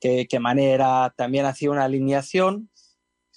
que, 0.00 0.26
que 0.26 0.40
Manera 0.40 1.14
también 1.16 1.46
hacía 1.46 1.70
una 1.70 1.84
alineación, 1.84 2.68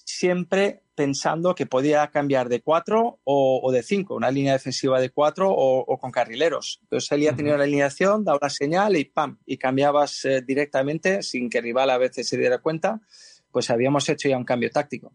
siempre 0.04 0.84
pensando 0.96 1.56
que 1.56 1.66
podía 1.66 2.08
cambiar 2.10 2.50
de 2.50 2.62
cuatro 2.62 3.20
o, 3.24 3.72
de 3.72 3.84
cinco, 3.84 4.16
una 4.16 4.32
línea 4.32 4.54
defensiva 4.54 5.00
de 5.00 5.10
cuatro 5.10 5.52
o, 5.52 5.98
con 5.98 6.12
carrileros. 6.12 6.80
Entonces 6.84 7.12
él 7.12 7.22
ya 7.22 7.36
tenía 7.36 7.56
una 7.56 7.64
alineación, 7.64 8.24
daba 8.24 8.40
una 8.42 8.50
señal 8.50 8.96
y 8.96 9.06
¡pam! 9.06 9.40
Y 9.46 9.58
cambiabas 9.58 10.26
eh, 10.26 10.42
directamente 10.42 11.24
sin 11.24 11.50
que 11.50 11.60
el 11.60 11.64
rival 11.64 11.90
a 11.90 11.98
veces 11.98 12.28
se 12.28 12.38
diera 12.38 12.60
cuenta, 12.60 13.02
pues 13.52 13.70
habíamos 13.70 14.08
hecho 14.10 14.30
ya 14.30 14.38
un 14.38 14.46
cambio 14.46 14.70
táctico. 14.70 15.14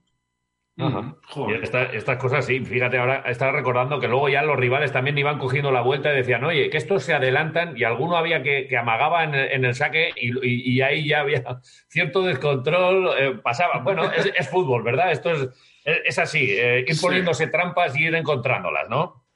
Estas 1.93 2.17
cosas 2.19 2.47
sí, 2.47 2.61
fíjate, 2.61 2.99
ahora 2.99 3.25
estaba 3.27 3.53
recordando 3.53 3.99
que 3.99 4.07
luego 4.07 4.29
ya 4.29 4.43
los 4.43 4.57
rivales 4.57 4.93
también 4.93 5.19
iban 5.19 5.39
cogiendo 5.39 5.73
la 5.73 5.81
vuelta 5.81 6.13
y 6.13 6.17
decían, 6.17 6.45
oye, 6.45 6.71
que 6.71 6.77
estos 6.77 7.03
se 7.03 7.15
adelantan 7.15 7.77
y 7.77 7.85
alguno 7.85 8.17
había 8.17 8.43
que, 8.43 8.67
que 8.69 8.77
amagaba 8.77 9.25
en 9.25 9.35
el, 9.35 9.75
saque 9.75 10.11
y, 10.17 10.81
ahí 10.81 11.09
ya 11.09 11.21
había 11.21 11.43
cierto 11.89 12.23
descontrol, 12.23 13.11
eh, 13.19 13.35
pasaba. 13.43 13.81
Bueno, 13.81 14.05
es, 14.13 14.31
es, 14.37 14.49
fútbol, 14.49 14.83
¿verdad? 14.83 15.11
Esto 15.11 15.31
es, 15.31 15.49
es 15.85 16.19
así, 16.19 16.51
eh, 16.51 16.85
ir 16.87 17.01
poniéndose 17.01 17.49
trampas 17.49 17.97
y 17.97 18.05
ir 18.05 18.15
encontrándolas, 18.15 18.89
¿no? 18.89 19.28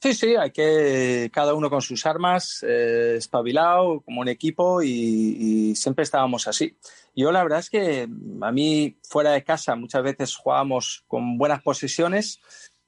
Sí, 0.00 0.14
sí, 0.14 0.36
hay 0.36 0.50
que 0.50 1.30
cada 1.32 1.54
uno 1.54 1.70
con 1.70 1.80
sus 1.80 2.04
armas, 2.06 2.62
eh, 2.62 3.14
espabilado, 3.16 4.00
como 4.02 4.20
un 4.20 4.28
equipo 4.28 4.82
y, 4.82 5.74
siempre 5.74 6.04
estábamos 6.04 6.46
así. 6.46 6.76
Yo 7.14 7.32
la 7.32 7.42
verdad 7.42 7.60
es 7.60 7.70
que 7.70 8.08
a 8.42 8.52
mí 8.52 8.98
fuera 9.02 9.32
de 9.32 9.42
casa 9.42 9.74
muchas 9.74 10.02
veces 10.02 10.36
jugábamos 10.36 11.04
con 11.08 11.38
buenas 11.38 11.62
posiciones 11.62 12.40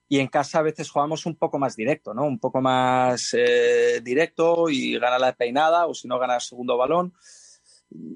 y 0.09 0.21
en 0.21 0.29
casa 0.29 0.59
a 0.59 0.63
veces 0.63 0.91
jugábamos 0.91 1.27
un 1.27 1.37
poco 1.37 1.59
más 1.59 1.77
directo, 1.77 2.15
¿no? 2.15 2.25
Un 2.25 2.39
poco 2.39 2.61
más 2.61 3.35
eh, 3.35 4.01
directo 4.03 4.69
y 4.69 4.99
ganar 4.99 5.21
la 5.21 5.35
peinada 5.35 5.87
o 5.87 5.95
si 5.95 6.09
no 6.09 6.19
ganar 6.19 6.37
el 6.37 6.43
segundo 6.43 6.77
balón 6.77 7.15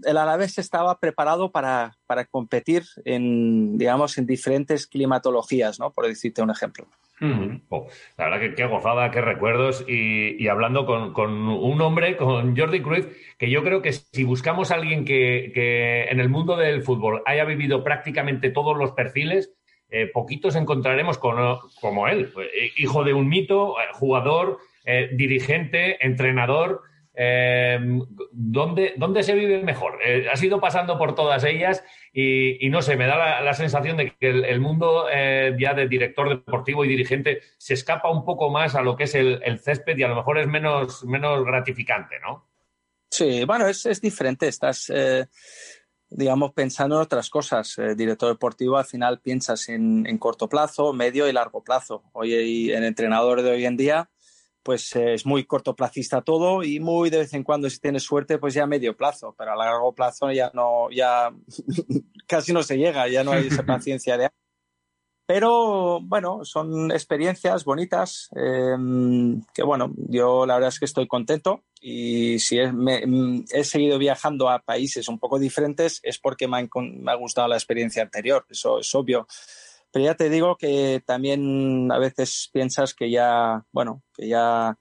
el 0.05 0.17
Alavés 0.17 0.59
estaba 0.59 0.99
preparado 0.99 1.51
para, 1.51 1.97
competir 2.31 2.85
en, 3.05 3.79
digamos, 3.79 4.19
en 4.19 4.27
diferentes 4.27 4.87
climatologías, 4.87 5.79
¿no? 5.79 5.93
Por 5.93 6.07
decirte 6.07 6.43
un 6.43 6.51
ejemplo. 6.51 6.87
Oh, 7.69 7.87
la 8.19 8.25
verdad 8.25 8.41
que 8.41 8.55
qué 8.55 8.67
gozada, 8.67 9.11
qué 9.11 9.21
recuerdos. 9.21 9.85
Y, 9.87 10.49
hablando 10.49 10.87
con, 10.87 11.49
un 11.49 11.81
hombre, 11.81 12.17
con 12.17 12.57
Jordi 12.57 12.81
Cruyff, 12.81 13.07
que 13.39 13.49
yo 13.49 13.63
creo 13.63 13.81
que 13.81 13.93
si 13.93 14.25
buscamos 14.25 14.71
a 14.71 14.75
alguien 14.75 15.05
que, 15.05 16.09
en 16.11 16.21
el 16.21 16.29
mundo 16.29 16.57
del 16.57 16.83
fútbol 16.83 17.23
haya 17.27 17.45
vivido 17.45 17.85
prácticamente 17.85 18.51
todos 18.51 18.77
los 18.77 18.93
perfiles, 18.93 19.55
eh, 19.89 20.07
poquitos 20.07 20.57
encontraremos 20.57 21.19
como 21.19 22.09
él. 22.09 22.33
Eh, 22.37 22.71
hijo 22.77 23.05
de 23.05 23.13
un 23.13 23.29
mito, 23.29 23.79
eh, 23.79 23.85
jugador, 23.93 24.59
dirigente, 25.13 26.05
entrenador. 26.05 26.83
Eh, 27.15 27.79
¿dónde, 28.33 28.95
¿dónde, 28.97 29.23
se 29.23 29.35
vive 29.35 29.63
mejor? 29.63 29.99
Eh, 30.03 30.29
has 30.33 30.43
ido 30.43 30.61
pasando 30.61 30.97
por 30.97 31.15
todas 31.15 31.45
ellas 31.45 31.85
y, 32.13 32.69
no 32.71 32.81
sé, 32.81 32.97
me 32.97 33.07
da 33.07 33.41
la, 33.43 33.55
sensación 33.55 33.99
de 33.99 34.15
que 34.17 34.31
el, 34.31 34.61
mundo 34.61 35.07
eh, 35.13 35.55
ya 35.59 35.75
de 35.75 35.89
director 35.89 36.29
deportivo 36.29 36.85
y 36.85 36.89
dirigente 36.89 37.43
se 37.59 37.75
escapa 37.75 38.11
un 38.11 38.25
poco 38.25 38.51
más 38.51 38.75
a 38.75 38.83
lo 38.83 38.97
que 38.97 39.05
es 39.05 39.15
el, 39.15 39.59
césped 39.59 39.99
y 39.99 40.03
a 40.03 40.09
lo 40.09 40.17
mejor 40.17 40.39
es 40.39 40.47
menos, 40.47 41.05
menos 41.05 41.45
gratificante, 41.45 42.17
¿no? 42.21 42.49
Sí, 43.11 43.45
bueno, 43.45 43.67
es, 43.67 43.85
es 43.85 44.01
diferente. 44.01 44.49
Estás, 44.49 44.91
eh, 44.95 45.27
digamos, 46.09 46.53
pensando 46.55 46.97
en 46.97 47.03
otras 47.03 47.29
cosas. 47.29 47.77
director 47.95 48.31
deportivo 48.31 48.79
al 48.79 48.87
final 48.87 49.21
piensas 49.21 49.69
en, 49.69 50.07
en, 50.07 50.17
corto 50.17 50.49
plazo, 50.49 50.95
medio 50.95 51.29
y 51.29 51.33
largo 51.35 51.63
plazo. 51.63 52.05
Hoy 52.13 52.71
el 52.71 52.85
entrenador 52.85 53.43
de 53.43 53.51
hoy 53.51 53.67
en 53.67 53.77
día 53.77 54.09
pues 54.63 54.95
eh, 54.97 55.15
es 55.15 55.27
muy 55.27 55.45
cortoplacista 55.45 56.23
todo 56.23 56.63
y 56.63 56.81
muy 56.81 57.11
de 57.11 57.19
vez 57.19 57.35
en 57.35 57.43
cuando 57.43 57.69
si 57.69 57.79
tienes 57.79 58.03
suerte 58.03 58.39
pues 58.39 58.55
ya 58.55 58.65
a 58.65 58.67
medio 58.67 58.97
plazo, 58.97 59.35
pero 59.37 59.53
a 59.53 59.57
largo 59.57 59.95
plazo 59.95 60.31
ya 60.31 60.51
no, 60.55 60.91
ya 60.91 61.33
casi 62.27 62.53
no 62.53 62.63
se 62.63 62.79
llega, 62.79 63.09
ya 63.09 63.25
no 63.25 63.33
hay 63.33 63.47
esa 63.47 63.63
paciencia 63.67 64.17
de... 64.17 64.31
Pero 65.25 66.01
bueno, 66.01 66.45
son 66.45 66.91
experiencias 66.91 67.65
bonitas 67.65 68.29
em, 68.35 69.43
que 69.55 69.63
bueno, 69.63 69.93
yo 69.97 70.47
la 70.47 70.55
verdad 70.55 70.69
es 70.69 70.79
que 70.79 70.85
estoy 70.85 71.07
contento 71.07 71.63
y 71.81 72.39
si 72.39 72.59
mm, 72.61 73.45
he 73.51 73.65
seguido 73.65 73.99
viajando 73.99 74.51
a 74.51 74.59
países 74.59 75.09
un 75.09 75.19
poco 75.19 75.39
diferentes 75.39 76.01
es 76.03 76.19
porque 76.19 76.49
me 76.49 76.69
ha 77.11 77.15
gustado 77.15 77.49
la 77.49 77.57
experiencia 77.57 78.03
anterior, 78.03 78.45
eso 78.51 78.81
es 78.81 78.95
obvio. 78.95 79.27
Pero 79.93 80.07
ya 80.07 80.15
te 80.15 80.31
digo 80.31 80.57
que 80.57 81.03
también 81.05 81.93
a 81.93 81.99
veces 81.99 82.51
piensas 82.53 82.95
que 82.95 83.11
ya, 83.11 83.63
bueno, 83.73 84.03
que 84.15 84.27
ya 84.27 84.79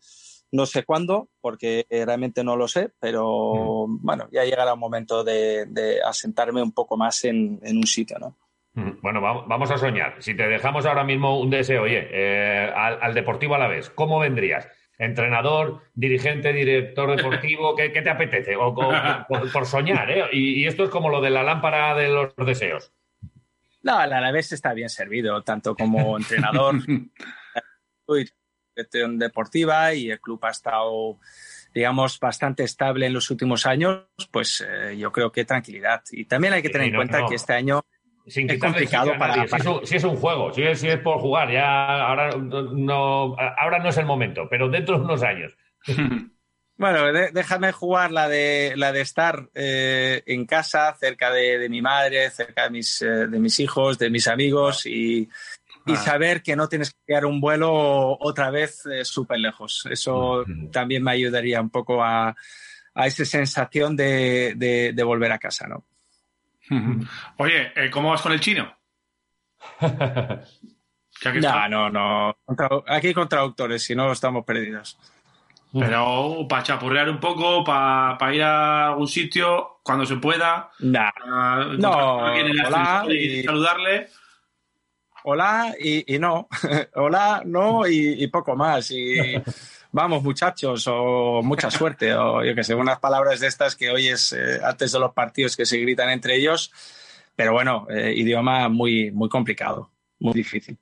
no 0.52 0.66
sé 0.66 0.84
cuándo, 0.84 1.30
porque 1.42 1.86
realmente 1.90 2.44
no 2.44 2.56
lo 2.56 2.68
sé, 2.68 2.92
pero 3.00 3.88
mm. 3.88 4.00
bueno, 4.02 4.28
ya 4.32 4.44
llegará 4.44 4.74
un 4.74 4.80
momento 4.80 5.24
de, 5.24 6.00
asentarme 6.06 6.62
un 6.62 6.72
poco 6.72 6.98
más 6.98 7.24
en, 7.26 7.60
un 7.64 7.88
sitio, 7.88 8.18
¿no? 8.20 8.38
Mm. 8.74 9.02
Bueno, 9.02 9.22
vamos 9.22 9.70
a 9.72 9.78
soñar. 9.78 10.16
Si 10.20 10.34
te 10.34 10.48
dejamos 10.48 10.86
ahora 10.86 11.04
mismo 11.04 11.40
un 11.40 11.50
deseo, 11.50 11.84
oye, 11.84 12.08
eh, 12.10 12.72
al, 12.74 13.14
Deportivo 13.14 13.56
a 13.56 13.60
la 13.60 13.68
vez, 13.68 13.90
¿cómo 13.90 14.20
vendrías? 14.20 14.68
¿Entrenador, 14.98 15.82
dirigente, 15.94 16.54
director 16.54 17.16
deportivo? 17.16 17.76
¿Qué, 17.76 17.90
te 17.90 18.10
apetece? 18.10 18.56
O, 18.56 18.74
por, 18.74 19.66
soñar, 19.66 20.10
¿eh? 20.12 20.26
y 20.32 20.66
esto 20.68 20.84
es 20.84 20.90
como 20.90 21.10
lo 21.10 21.22
de 21.22 21.32
la 21.32 21.44
lámpara 21.44 21.96
de 21.96 22.08
los 22.10 22.34
deseos. 22.38 22.94
No, 23.84 24.02
el 24.02 24.14
Alavés 24.14 24.52
está 24.52 24.74
bien 24.74 24.90
servido, 24.90 25.42
tanto 25.44 25.76
como 25.76 26.18
entrenador, 26.18 26.76
deportiva 29.18 29.94
y 29.94 30.12
el 30.12 30.20
club 30.20 30.40
ha 30.46 30.50
estado, 30.50 31.20
digamos, 31.74 32.20
bastante 32.20 32.64
estable 32.64 33.08
en 33.08 33.14
los 33.14 33.30
últimos 33.32 33.66
años, 33.66 34.06
pues 34.32 34.66
eh, 34.68 34.98
yo 34.98 35.12
creo 35.12 35.32
que 35.32 35.46
tranquilidad. 35.46 36.04
Y 36.12 36.26
también 36.26 36.54
hay 36.54 36.62
que 36.62 36.70
tener 36.70 36.88
en 36.88 36.96
cuenta 36.96 37.26
que 37.28 37.36
este 37.36 37.54
año 37.54 37.84
es 38.26 38.60
complicado 38.60 39.18
para, 39.18 39.48
Si, 39.84 39.96
es 39.96 40.04
un, 40.04 40.16
juego, 40.16 40.54
si 40.54 40.64
es, 40.64 41.00
por 41.00 41.20
jugar, 41.20 41.52
ya 41.52 42.08
ahora 42.08 42.36
no, 42.38 43.36
ahora 43.58 43.80
no 43.80 43.90
es 43.90 43.98
el 43.98 44.06
momento, 44.06 44.48
pero 44.50 44.70
dentro 44.70 44.98
de 44.98 45.06
unos 45.06 45.24
años. 45.24 45.58
Bueno, 46.82 47.14
déjame 47.32 47.72
jugar 47.72 48.12
la 48.12 48.28
de, 48.28 48.74
la 48.76 48.92
de 48.92 49.02
estar 49.02 49.48
eh, 49.54 50.24
en 50.26 50.48
casa, 50.48 50.92
cerca 51.00 51.30
de, 51.32 51.70
mi 51.70 51.80
madre, 51.80 52.32
cerca 52.32 52.64
de 52.64 52.70
mis, 52.72 53.04
eh, 53.04 53.28
de 53.28 53.38
mis 53.38 53.60
hijos, 53.60 54.00
de 54.00 54.10
mis 54.10 54.28
amigos 54.28 54.88
y, 54.88 55.30
y, 55.86 55.96
saber 55.98 56.42
que 56.42 56.56
no 56.56 56.68
tienes 56.68 56.90
que 56.90 56.98
quedar 57.06 57.28
un 57.28 57.40
vuelo 57.40 58.18
otra 58.20 58.50
vez 58.50 58.84
eh, 58.88 59.06
súper 59.06 59.38
lejos. 59.38 59.88
Eso 59.92 60.44
también 60.72 61.04
me 61.04 61.12
ayudaría 61.12 61.62
un 61.62 61.70
poco 61.70 62.04
a, 62.04 62.36
a 62.96 63.06
esa 63.06 63.26
sensación 63.26 63.96
de, 63.96 64.56
de, 64.56 65.04
volver 65.04 65.32
a 65.34 65.38
casa, 65.38 65.68
¿no? 65.68 65.86
Oye, 67.38 67.74
¿cómo 67.92 68.10
vas 68.10 68.24
con 68.24 68.32
el 68.32 68.40
chino? 68.40 68.76
no, 69.82 71.70
no, 71.70 71.90
no. 71.92 72.36
Aquí 72.88 73.10
hay 73.10 73.14
contradictores, 73.14 73.84
si 73.84 73.94
no 73.94 74.12
estamos 74.12 74.44
perdidos. 74.44 74.98
Pero 75.74 76.46
para 76.50 76.64
chapurrear 76.64 77.10
un 77.10 77.20
poco, 77.20 77.64
para 77.64 78.36
ir 78.36 78.44
a 78.44 78.88
algún 78.88 79.08
sitio 79.08 79.80
cuando 79.84 80.06
se 80.06 80.18
pueda. 80.18 80.70
no, 80.80 82.18
hola 82.18 83.06
y, 83.10 83.44
saludarle. 83.44 84.08
Hola 85.24 85.76
y, 85.80 86.20
no. 86.20 86.50
hola, 86.96 87.42
no 87.46 87.88
y, 87.88 88.28
poco 88.28 88.56
más. 88.56 88.92
Y 88.92 89.16
vamos, 89.92 90.24
muchachos, 90.24 90.86
o 90.90 91.42
mucha 91.42 91.72
suerte, 91.72 92.14
o 92.14 92.44
yo 92.44 92.54
que 92.54 92.64
sé, 92.64 92.76
unas 92.76 93.00
palabras 93.00 93.40
de 93.40 93.48
estas 93.48 93.76
que 93.76 93.92
oyes 93.92 94.34
eh, 94.34 94.60
antes 94.64 94.92
de 94.92 95.00
los 95.00 95.14
partidos 95.14 95.56
que 95.56 95.66
se 95.66 95.78
gritan 95.78 96.10
entre 96.10 96.36
ellos. 96.36 96.72
Pero 97.36 97.54
bueno, 97.54 97.88
eh, 97.90 98.14
idioma 98.14 98.68
muy, 98.68 99.10
muy 99.12 99.30
complicado, 99.30 99.90
muy 100.20 100.34
difícil. 100.34 100.78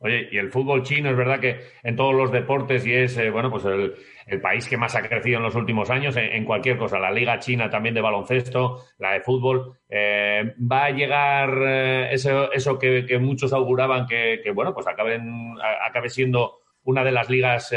Oye, 0.00 0.28
y 0.30 0.36
el 0.36 0.50
fútbol 0.50 0.82
chino 0.82 1.10
es 1.10 1.16
verdad 1.16 1.40
que 1.40 1.60
en 1.82 1.96
todos 1.96 2.14
los 2.14 2.30
deportes 2.30 2.86
y 2.86 2.92
es, 2.92 3.16
eh, 3.16 3.30
bueno, 3.30 3.50
pues 3.50 3.64
el, 3.64 3.94
país 4.40 4.68
que 4.68 4.76
más 4.76 4.94
ha 4.94 5.02
crecido 5.02 5.38
en 5.38 5.44
los 5.44 5.54
últimos 5.54 5.90
años 5.90 6.16
en, 6.16 6.44
cualquier 6.44 6.76
cosa. 6.76 6.98
La 6.98 7.10
liga 7.10 7.38
china 7.38 7.70
también 7.70 7.94
de 7.94 8.00
baloncesto, 8.00 8.84
la 8.98 9.12
de 9.12 9.20
fútbol. 9.20 9.78
Eh, 9.88 10.54
va 10.60 10.86
a 10.86 10.90
llegar 10.90 11.50
eh, 11.62 12.08
eso, 12.12 12.52
eso 12.52 12.78
que, 12.78 13.18
muchos 13.18 13.52
auguraban 13.52 14.06
que, 14.06 14.40
bueno, 14.54 14.74
pues 14.74 14.86
acaben, 14.86 15.54
acabe 15.82 16.08
siendo 16.08 16.58
una 16.84 17.02
de 17.02 17.12
las 17.12 17.30
ligas 17.30 17.74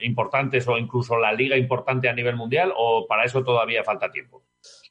importantes 0.00 0.66
o 0.66 0.76
incluso 0.76 1.18
la 1.18 1.32
liga 1.32 1.56
importante 1.56 2.08
a 2.08 2.12
nivel 2.12 2.34
mundial 2.34 2.72
o 2.76 3.06
para 3.06 3.24
eso 3.24 3.44
todavía 3.44 3.84
falta 3.84 4.10
tiempo. 4.10 4.42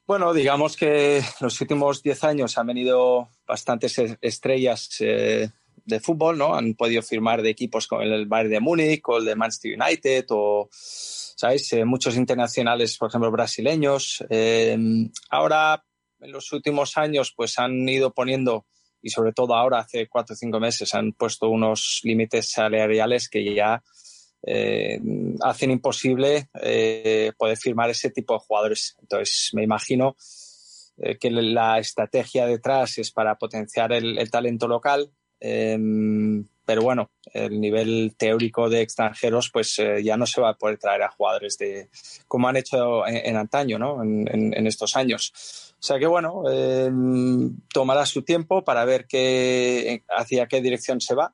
Bueno, 0.06 0.32
digamos 0.32 0.76
que 0.76 1.20
los 1.40 1.60
últimos 1.60 2.02
10 2.02 2.24
años 2.24 2.56
han 2.56 2.66
venido 2.66 3.28
bastantes 3.46 3.98
estrellas 4.22 4.88
de 5.88 6.00
fútbol, 6.00 6.38
¿no? 6.38 6.54
Han 6.54 6.74
podido 6.74 7.02
firmar 7.02 7.42
de 7.42 7.50
equipos 7.50 7.86
como 7.86 8.02
el 8.02 8.26
Bayern 8.26 8.50
de 8.50 8.60
Múnich 8.60 9.02
o 9.06 9.18
el 9.18 9.24
de 9.24 9.34
Manchester 9.34 9.80
United 9.80 10.26
o, 10.30 10.68
¿sabéis? 10.70 11.72
Eh, 11.72 11.84
muchos 11.84 12.16
internacionales, 12.16 12.96
por 12.98 13.08
ejemplo, 13.08 13.30
brasileños. 13.30 14.24
Eh, 14.28 14.76
ahora, 15.30 15.84
en 16.20 16.32
los 16.32 16.52
últimos 16.52 16.96
años, 16.96 17.32
pues 17.36 17.58
han 17.58 17.88
ido 17.88 18.12
poniendo, 18.12 18.66
y 19.00 19.10
sobre 19.10 19.32
todo 19.32 19.54
ahora, 19.54 19.78
hace 19.78 20.08
cuatro 20.08 20.34
o 20.34 20.36
cinco 20.36 20.60
meses, 20.60 20.94
han 20.94 21.12
puesto 21.12 21.48
unos 21.48 22.00
límites 22.02 22.50
salariales 22.50 23.28
que 23.28 23.54
ya 23.54 23.82
eh, 24.42 25.00
hacen 25.42 25.70
imposible 25.70 26.48
eh, 26.60 27.32
poder 27.36 27.56
firmar 27.56 27.90
ese 27.90 28.10
tipo 28.10 28.34
de 28.34 28.40
jugadores. 28.40 28.96
Entonces, 29.00 29.50
me 29.52 29.62
imagino 29.62 30.16
que 31.20 31.30
la 31.30 31.78
estrategia 31.78 32.46
detrás 32.46 32.98
es 32.98 33.12
para 33.12 33.36
potenciar 33.36 33.92
el, 33.92 34.28
talento 34.32 34.66
local, 34.66 35.12
em, 35.40 36.44
pero 36.64 36.82
bueno, 36.82 37.10
el 37.32 37.60
nivel 37.60 38.14
teórico 38.16 38.68
de 38.68 38.82
extranjeros, 38.82 39.50
pues 39.50 39.80
ya 40.02 40.16
no 40.16 40.26
se 40.26 40.40
va 40.40 40.50
a 40.50 40.58
poder 40.58 40.78
traer 40.78 41.02
a 41.02 41.10
jugadores 41.10 41.56
de 41.56 41.88
como 42.26 42.46
han 42.46 42.56
hecho 42.56 43.06
en, 43.06 43.36
antaño, 43.36 43.78
¿no? 43.78 44.02
En, 44.02 44.66
estos 44.66 44.94
años. 44.94 45.32
O 45.80 45.82
sea 45.82 45.98
que 45.98 46.06
bueno, 46.06 46.42
em, 46.50 47.56
tomará 47.72 48.04
su 48.04 48.22
tiempo 48.22 48.64
para 48.64 48.84
ver 48.84 49.06
qué, 49.06 50.02
hacia 50.08 50.46
qué 50.46 50.60
dirección 50.60 51.00
se 51.00 51.14
va 51.14 51.32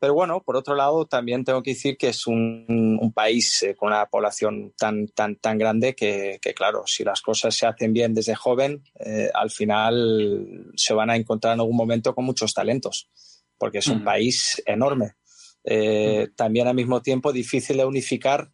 pero 0.00 0.14
bueno, 0.14 0.42
por 0.42 0.56
otro 0.56 0.74
lado, 0.74 1.06
también 1.06 1.44
tengo 1.44 1.62
que 1.62 1.72
decir 1.72 1.98
que 1.98 2.08
es 2.08 2.26
un, 2.26 3.12
país 3.14 3.62
eh, 3.62 3.74
con 3.76 3.88
una 3.88 4.06
población 4.06 4.72
tan, 4.78 5.08
tan, 5.08 5.36
tan 5.36 5.58
grande 5.58 5.94
que, 5.94 6.40
claro, 6.56 6.84
si 6.86 7.04
las 7.04 7.20
cosas 7.20 7.54
se 7.54 7.66
hacen 7.66 7.92
bien 7.92 8.14
desde 8.14 8.34
joven, 8.34 8.82
eh, 8.98 9.28
al 9.34 9.50
final 9.50 10.72
se 10.74 10.94
van 10.94 11.10
a 11.10 11.16
encontrar 11.16 11.52
en 11.52 11.60
algún 11.60 11.76
momento 11.76 12.14
con 12.14 12.24
muchos 12.24 12.54
talentos, 12.54 13.10
porque 13.58 13.78
es 13.78 13.88
un 13.88 14.02
país 14.02 14.62
enorme. 14.64 15.16
Eh, 15.64 16.28
también 16.34 16.66
al 16.66 16.74
mismo 16.74 17.02
tiempo 17.02 17.30
difícil 17.30 17.76
de 17.76 17.84
unificar 17.84 18.50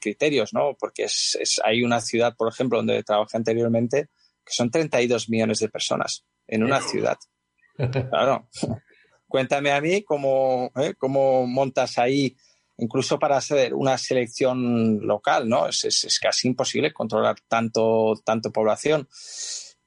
criterios, 0.00 0.54
¿no? 0.54 0.74
Porque 0.80 1.04
es, 1.04 1.60
hay 1.62 1.82
una 1.82 2.00
ciudad, 2.00 2.34
por 2.34 2.48
ejemplo, 2.48 2.78
donde 2.78 3.02
trabajé 3.02 3.36
anteriormente, 3.36 4.08
que 4.42 4.52
son 4.54 4.70
32 4.70 5.28
millones 5.28 5.58
de 5.58 5.68
personas 5.68 6.24
en 6.46 6.64
una 6.64 6.80
ciudad. 6.80 7.18
Claro. 7.76 8.48
Cuéntame 9.28 9.72
a 9.72 9.80
mí 9.80 10.02
cómo, 10.02 10.70
¿eh? 10.76 10.94
cómo 10.96 11.46
montas 11.46 11.98
ahí, 11.98 12.36
incluso 12.78 13.18
para 13.18 13.36
hacer 13.36 13.74
una 13.74 13.98
selección 13.98 15.06
local, 15.06 15.48
¿no? 15.48 15.66
Es, 15.68 16.18
casi 16.20 16.48
imposible 16.48 16.92
controlar 16.92 17.36
tanto, 17.48 18.14
tanto 18.24 18.52
población. 18.52 19.08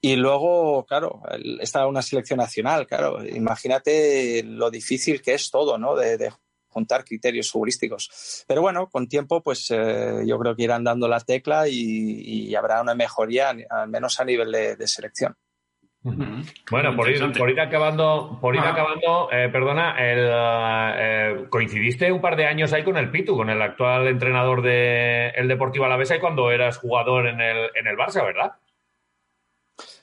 Y 0.02 0.16
luego, 0.16 0.86
claro, 0.86 1.22
está 1.60 1.88
una 1.88 2.02
selección 2.02 2.38
nacional, 2.38 2.88
claro. 2.88 3.26
Imagínate 3.26 4.44
lo 4.44 4.70
difícil 4.70 5.22
que 5.22 5.34
es 5.34 5.50
todo, 5.50 5.78
¿no? 5.78 5.96
De, 5.96 6.32
juntar 6.72 7.04
criterios 7.04 7.50
futbolísticos. 7.50 8.46
Pero 8.48 8.62
bueno, 8.62 8.90
con 8.90 9.08
tiempo, 9.08 9.42
pues 9.42 9.72
eh, 9.72 10.22
yo 10.28 10.38
creo 10.38 10.56
que 10.56 10.64
irán 10.64 10.84
dando 10.84 11.08
la 11.08 11.20
tecla 11.20 11.68
y, 11.68 12.54
habrá 12.54 12.80
una 12.80 12.94
mejoría, 12.94 13.56
al 13.72 13.90
menos 13.90 14.20
a 14.20 14.26
nivel 14.26 14.52
de 14.52 14.88
selección. 14.88 15.36
Bueno, 16.02 16.96
por 16.96 17.10
ir, 17.10 17.20
por 17.38 17.50
ir, 17.50 17.60
acabando, 17.60 18.38
por 18.40 18.56
ir 18.56 18.62
acabando 18.62 19.30
eh, 19.34 19.50
perdona, 19.52 19.96
el, 20.00 20.30
eh, 20.98 21.46
coincidiste 21.50 22.10
un 22.12 22.22
par 22.22 22.38
de 22.38 22.46
años 22.46 22.72
ahí 22.72 22.84
con 22.84 22.96
el 22.96 23.12
Pitu, 23.12 23.36
con 23.36 23.50
el 23.50 23.62
actual 23.62 24.08
entrenador 24.08 24.62
del 24.62 25.34
de 25.34 25.44
Deportivo 25.48 25.86
Alavesa 25.86 26.16
y 26.16 26.20
cuando 26.20 26.52
eras 26.52 26.78
jugador 26.78 27.28
en 27.28 27.42
el, 27.42 27.70
en 27.76 27.88
el 27.88 27.98
Barça, 27.98 28.24
¿verdad? 28.24 28.54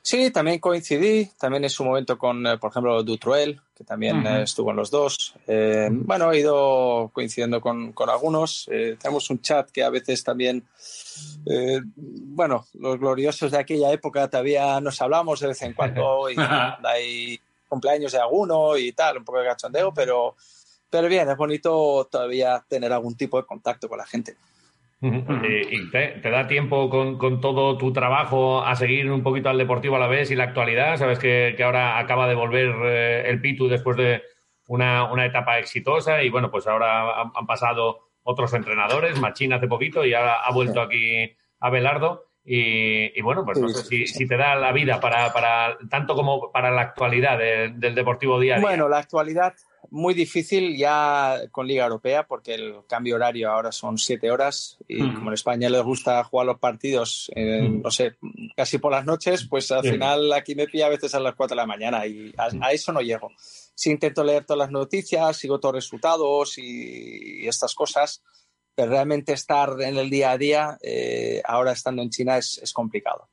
Sí, 0.07 0.31
también 0.31 0.61
coincidí, 0.61 1.33
también 1.37 1.65
en 1.65 1.71
su 1.71 1.85
momento 1.85 2.17
con, 2.17 2.47
eh, 2.47 2.59
por 2.59 2.71
ejemplo, 2.71 3.03
Dutruel, 3.03 3.61
que 3.75 3.83
también 3.83 4.25
estuvo 4.27 4.71
en 4.71 4.77
los 4.77 4.89
dos. 4.91 5.35
bueno, 5.47 6.31
he 6.31 6.39
ido 6.39 7.11
coincidiendo 7.13 7.61
con, 7.61 7.93
con 7.93 8.09
algunos. 8.09 8.67
tenemos 8.67 9.29
un 9.31 9.41
chat 9.43 9.69
que 9.71 9.83
a 9.83 9.91
veces 9.91 10.23
también 10.23 10.65
eh, 11.49 11.81
bueno, 11.85 12.67
los 12.75 12.99
gloriosos 12.99 13.53
de 13.53 13.59
aquella 13.59 13.93
época 13.93 14.29
todavía 14.29 14.81
nos 14.81 15.01
hablamos 15.01 15.41
de 15.41 15.49
vez 15.49 15.63
en 15.63 15.75
cuando 15.75 16.29
y 16.31 16.37
hay 16.85 17.41
cumpleaños 17.69 18.13
de 18.13 18.19
alguno 18.19 18.77
y 18.77 18.93
tal, 18.93 19.19
un 19.19 19.25
poco 19.25 19.39
de 19.39 19.47
cachondeo, 19.47 19.93
pero, 19.95 20.37
pero 20.91 21.09
bien, 21.09 21.29
es 21.29 21.37
bonito 21.37 22.09
todavía 22.11 22.65
tener 22.69 22.93
algún 22.93 23.17
tipo 23.17 23.41
de 23.41 23.47
contacto 23.47 23.89
con 23.89 23.99
la 23.99 24.07
gente. 24.07 24.37
¿Y 25.01 25.91
te, 25.91 26.21
da 26.23 26.47
tiempo 26.47 26.89
con, 26.89 27.41
todo 27.41 27.77
tu 27.77 27.93
trabajo 27.93 28.65
a 28.65 28.75
seguir 28.77 29.11
un 29.11 29.23
poquito 29.23 29.51
al 29.51 29.59
deportivo 29.59 29.97
a 29.97 29.99
la 29.99 30.07
vez 30.07 30.31
y 30.31 30.37
la 30.37 30.45
actualidad? 30.45 30.97
Sabes 30.97 31.19
que, 31.19 31.55
ahora 31.63 31.99
acaba 31.99 32.27
de 32.27 32.35
volver 32.35 32.75
eh, 32.85 33.29
el 33.29 33.41
Pitu 33.41 33.69
después 33.69 33.97
de 33.97 34.23
una, 34.69 35.27
etapa 35.27 35.59
exitosa 35.59 36.23
y 36.23 36.31
bueno, 36.31 36.51
pues 36.51 36.67
ahora 36.67 37.23
han 37.35 37.47
pasado 37.47 38.09
otros 38.23 38.55
entrenadores, 38.55 39.21
Machín 39.21 39.53
hace 39.53 39.69
poquito 39.69 40.05
y 40.05 40.15
ahora 40.15 40.41
ha 40.41 40.53
vuelto 40.53 40.81
aquí 40.81 41.37
a 41.61 41.71
Belardo. 41.71 42.25
Y, 42.49 43.21
bueno, 43.23 43.45
pues 43.45 43.59
no 43.59 43.69
sé 43.69 44.07
si, 44.07 44.29
te 44.29 44.37
da 44.37 44.55
la 44.55 44.71
vida 44.71 45.01
para, 45.01 45.33
para 45.33 45.77
tanto 45.91 46.15
como 46.15 46.53
para 46.53 46.71
la 46.71 46.83
actualidad 46.83 47.37
del 47.37 47.95
Deportivo 47.97 48.39
Día. 48.39 48.61
Bueno, 48.61 48.89
la 48.89 48.99
actualidad 48.99 49.55
muy 49.91 50.15
difícil 50.15 50.77
ya 50.77 51.41
con 51.51 51.67
Liga 51.67 51.85
Europea 51.85 52.27
porque 52.27 52.55
el 52.55 52.77
cambio 52.89 53.17
horario 53.17 53.51
ahora 53.51 53.73
son 53.73 53.99
siete 53.99 54.31
horas 54.31 54.79
y 54.89 55.03
hmm. 55.03 55.15
como 55.15 55.31
en 55.31 55.35
España 55.35 55.69
les 55.69 55.83
gusta 55.83 56.23
jugar 56.25 56.47
los 56.47 56.59
partidos, 56.59 57.31
hmm. 57.35 57.83
no 57.83 57.91
sé, 57.91 58.17
casi 58.57 58.79
por 58.79 58.93
las 58.93 59.05
noches, 59.05 59.47
pues 59.49 59.71
al 59.71 59.83
final 59.83 60.33
aquí 60.33 60.55
me 60.55 60.67
pilla 60.67 60.87
a 60.87 60.91
veces 60.91 61.15
a 61.15 61.21
las 61.21 61.35
cuatro 61.35 61.55
de 61.55 61.63
la 61.63 61.67
mañana 61.67 62.07
y 62.07 62.33
a 62.37 62.73
eso 62.73 62.93
no 62.93 63.01
llego 63.01 63.31
sí 63.77 63.91
intento 63.91 64.25
leer 64.25 64.45
todas 64.45 64.59
las 64.59 64.71
noticias, 64.73 65.37
sigo 65.37 65.61
todos 65.61 65.75
los 65.75 65.85
resultados 65.85 66.59
y, 66.59 67.47
estas 67.47 67.75
cosas, 67.75 68.23
pero 68.75 68.91
realmente 68.91 69.33
estar 69.33 69.81
en 69.81 69.97
el 69.99 70.11
día 70.11 70.33
a 70.33 70.39
día, 70.39 70.79
eh, 70.83 71.43
ahora 71.45 71.73
estando 71.73 72.03
en 72.03 72.11
China, 72.11 72.39
es, 72.39 72.73
complicado. 72.73 73.29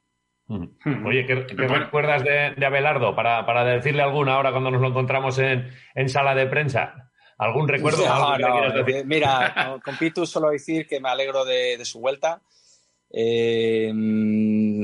Oye, 0.48 1.26
¿qué, 1.26 1.36
recuerdas 1.36 2.24
de, 2.24 2.66
Abelardo 2.66 3.16
para, 3.16 3.64
decirle 3.64 4.02
alguna 4.02 4.36
ahora 4.36 4.52
cuando 4.52 4.72
nos 4.72 4.82
lo 4.82 4.90
encontramos 4.90 5.40
en, 5.40 6.10
sala 6.10 6.36
de 6.36 6.48
prensa? 6.48 7.12
¿Algún 7.38 7.68
recuerdo? 7.68 8.04
Eh, 8.88 9.04
mira, 9.06 9.80
con 9.84 9.98
Pitu 9.98 10.26
solo 10.26 10.50
decir 10.50 10.86
que 10.88 11.00
me 11.00 11.10
alegro 11.10 11.46
de 11.46 11.84
su 11.84 12.00
vuelta. 12.00 12.42
Eh, 13.16 13.94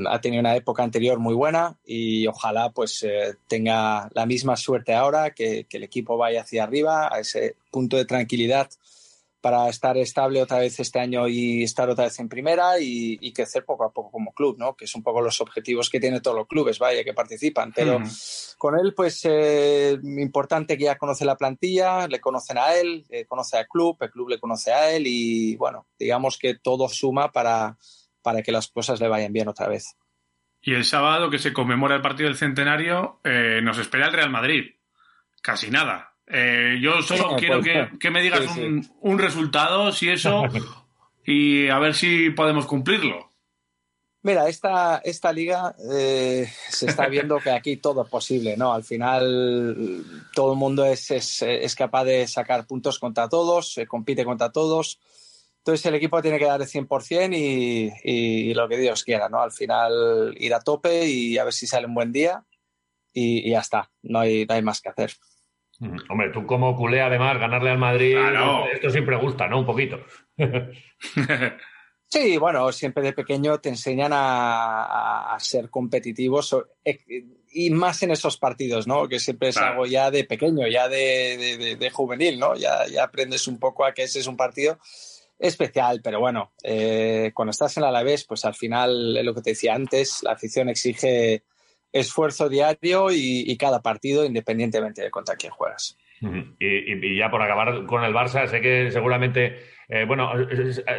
ha 0.07 0.21
tenido 0.21 0.39
una 0.39 0.55
época 0.55 0.83
anterior 0.83 1.17
muy 1.17 1.33
buena 1.33 1.79
y 1.83 2.27
ojalá 2.27 2.69
pues 2.69 3.01
eh, 3.01 3.33
tenga 3.47 4.07
la 4.13 4.27
misma 4.27 4.55
suerte 4.55 4.93
ahora, 4.93 5.31
que, 5.31 5.65
el 5.67 5.83
equipo 5.83 6.15
vaya 6.15 6.41
hacia 6.41 6.63
arriba, 6.63 7.09
a 7.11 7.19
ese 7.19 7.55
punto 7.71 7.97
de 7.97 8.05
tranquilidad 8.05 8.69
para 9.41 9.69
estar 9.69 9.97
estable 9.97 10.41
otra 10.41 10.59
vez 10.59 10.79
este 10.79 10.99
año 10.99 11.27
y 11.27 11.63
estar 11.63 11.89
otra 11.89 12.05
vez 12.05 12.19
en 12.19 12.29
primera 12.29 12.79
y, 12.79 13.31
crecer 13.33 13.63
poco 13.63 13.85
a 13.85 13.93
poco 13.93 14.11
como 14.11 14.33
club, 14.33 14.57
¿no? 14.57 14.75
Que 14.75 14.85
es 14.85 14.95
un 14.95 15.03
poco 15.03 15.21
los 15.21 15.39
objetivos 15.39 15.89
que 15.89 15.99
tienen 15.99 16.21
todos 16.21 16.35
los 16.35 16.47
clubes, 16.47 16.79
vaya, 16.79 17.03
que 17.03 17.13
participan. 17.13 17.71
Pero 17.73 18.01
con 18.57 18.77
él, 18.77 18.93
pues, 18.93 19.21
eh, 19.23 19.97
importante 20.03 20.77
que 20.77 20.85
ya 20.85 20.97
conoce 20.97 21.23
la 21.25 21.37
plantilla, 21.37 22.07
le 22.07 22.19
conocen 22.19 22.57
a 22.57 22.73
él, 22.73 23.05
conoce 23.27 23.57
al 23.57 23.67
club, 23.67 23.97
el 24.01 24.11
club 24.11 24.29
le 24.29 24.39
conoce 24.39 24.73
a 24.73 24.91
él 24.91 25.03
y, 25.05 25.55
bueno, 25.55 25.87
digamos 25.97 26.37
que 26.37 26.55
todo 26.55 26.89
suma 26.89 27.31
para, 27.31 27.77
para 28.21 28.41
que 28.41 28.51
las 28.51 28.67
cosas 28.67 28.99
le 28.99 29.07
vayan 29.07 29.33
bien 29.33 29.47
otra 29.47 29.67
vez. 29.67 29.95
Y 30.61 30.73
el 30.73 30.85
sábado 30.85 31.29
que 31.29 31.39
se 31.39 31.53
conmemora 31.53 31.95
el 31.95 32.01
partido 32.01 32.27
del 32.27 32.37
centenario, 32.37 33.19
eh, 33.23 33.61
nos 33.63 33.77
espera 33.77 34.07
el 34.07 34.13
Real 34.13 34.29
Madrid. 34.29 34.75
Casi 35.41 35.71
nada. 35.71 36.08
Eh, 36.29 36.77
yo 36.79 37.01
solo 37.01 37.35
quiero 37.37 37.61
que, 37.61 38.09
me 38.11 38.21
digas 38.21 38.55
un, 39.01 39.17
resultado, 39.17 39.91
si 39.91 40.09
eso, 40.09 40.43
y 41.25 41.67
a 41.69 41.79
ver 41.79 41.95
si 41.95 42.29
podemos 42.29 42.67
cumplirlo. 42.67 43.29
Mira, 44.21 44.49
esta, 44.49 44.97
esta 44.97 45.31
liga 45.31 45.75
eh, 45.91 46.47
se 46.69 46.87
está 46.87 47.07
viendo 47.07 47.39
que 47.39 47.51
aquí 47.51 47.77
todo 47.77 48.03
es 48.03 48.09
posible, 48.09 48.57
¿no? 48.57 48.73
Al 48.73 48.83
final 48.83 50.03
todo 50.35 50.53
el 50.53 50.59
mundo 50.59 50.85
es, 50.85 51.09
es, 51.09 51.41
es 51.41 51.73
capaz 51.73 52.03
de 52.03 52.27
sacar 52.27 52.67
puntos 52.67 52.99
contra 52.99 53.29
todos, 53.29 53.73
se 53.73 53.87
compite 53.87 54.25
contra 54.25 54.51
todos. 54.51 54.99
Entonces 55.59 55.85
el 55.85 55.95
equipo 55.95 56.21
tiene 56.21 56.37
que 56.37 56.45
dar 56.45 56.61
el 56.61 56.67
100% 56.67 57.35
y, 57.35 57.91
y, 58.03 58.53
lo 58.53 58.67
que 58.67 58.77
Dios 58.77 59.03
quiera, 59.03 59.29
¿no? 59.29 59.41
Al 59.41 59.51
final 59.51 60.35
ir 60.37 60.53
a 60.53 60.59
tope 60.59 61.07
y 61.07 61.37
a 61.37 61.45
ver 61.45 61.53
si 61.53 61.65
sale 61.65 61.87
un 61.87 61.93
buen 61.93 62.11
día 62.11 62.43
y, 63.13 63.49
ya 63.49 63.59
está, 63.59 63.89
no 64.03 64.19
hay, 64.19 64.45
hay 64.49 64.61
más 64.61 64.81
que 64.81 64.89
hacer. 64.89 65.11
Hombre, 66.09 66.29
tú 66.33 66.45
como 66.45 66.75
culé 66.75 67.01
además, 67.01 67.39
ganarle 67.39 67.69
al 67.69 67.77
Madrid, 67.77 68.17
esto 68.73 68.89
siempre 68.89 69.15
gusta, 69.15 69.47
¿no? 69.47 69.59
Un 69.59 69.65
poquito. 69.65 69.99
sí, 72.07 72.37
bueno, 72.37 72.71
siempre 72.73 73.01
de 73.01 73.13
pequeño 73.13 73.59
te 73.59 73.69
enseñan 73.69 74.11
a, 74.13 75.37
ser 75.39 75.69
competitivos 75.69 76.55
eh, 76.83 76.99
y 77.51 77.69
más 77.69 78.03
en 78.03 78.11
esos 78.11 78.37
partidos, 78.37 78.87
¿no? 78.87 79.07
Que 79.07 79.19
siempre 79.19 79.49
es 79.49 79.57
algo 79.57 79.85
ya 79.85 80.11
de 80.11 80.25
pequeño, 80.25 80.67
ya 80.67 80.89
de, 80.89 81.77
de, 81.79 81.89
juvenil, 81.89 82.37
¿no? 82.37 82.55
Ya, 82.55 82.85
ya 82.87 83.05
aprendes 83.05 83.47
un 83.47 83.57
poco 83.57 83.85
a 83.85 83.93
que 83.93 84.03
ese 84.03 84.19
es 84.19 84.27
un 84.27 84.35
partido 84.35 84.77
especial, 85.39 86.01
pero 86.03 86.19
bueno, 86.19 86.51
eh, 86.61 87.31
cuando 87.33 87.51
estás 87.51 87.77
en 87.77 87.83
el 87.83 87.89
Alavés, 87.89 88.25
pues 88.25 88.43
al 88.43 88.53
final, 88.53 89.15
es 89.15 89.23
lo 89.23 89.33
que 89.33 89.41
te 89.41 89.51
decía 89.51 89.73
antes, 89.73 90.21
la 90.23 90.33
afición 90.33 90.67
exige 90.67 91.43
esfuerzo 91.91 92.49
diario 92.49 93.07
y, 93.11 93.55
cada 93.57 93.81
partido, 93.81 94.25
independientemente 94.25 95.01
de 95.01 95.11
contra 95.11 95.35
quién 95.35 95.51
juegas. 95.51 95.97
Y, 96.59 97.17
ya 97.17 97.29
por 97.31 97.41
acabar 97.41 97.85
con 97.85 98.03
el 98.03 98.13
Barça, 98.13 98.47
sé 98.47 98.61
que 98.61 98.91
seguramente, 98.91 99.57
eh, 99.87 100.05
bueno, 100.05 100.31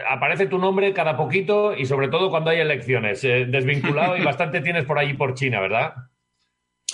aparece 0.09 0.47
tu 0.47 0.59
nombre 0.59 0.93
cada 0.93 1.17
poquito 1.17 1.77
y 1.77 1.85
sobre 1.85 2.09
todo 2.09 2.31
cuando 2.31 2.51
hay 2.51 2.61
elecciones. 2.61 3.23
Eh, 3.25 3.47
desvinculado 3.47 4.17
y 4.17 4.25
bastante 4.25 4.61
tienes 4.61 4.85
por 4.85 4.99
allí 4.99 5.15
por 5.15 5.35
China, 5.35 5.61
¿verdad? 5.61 5.95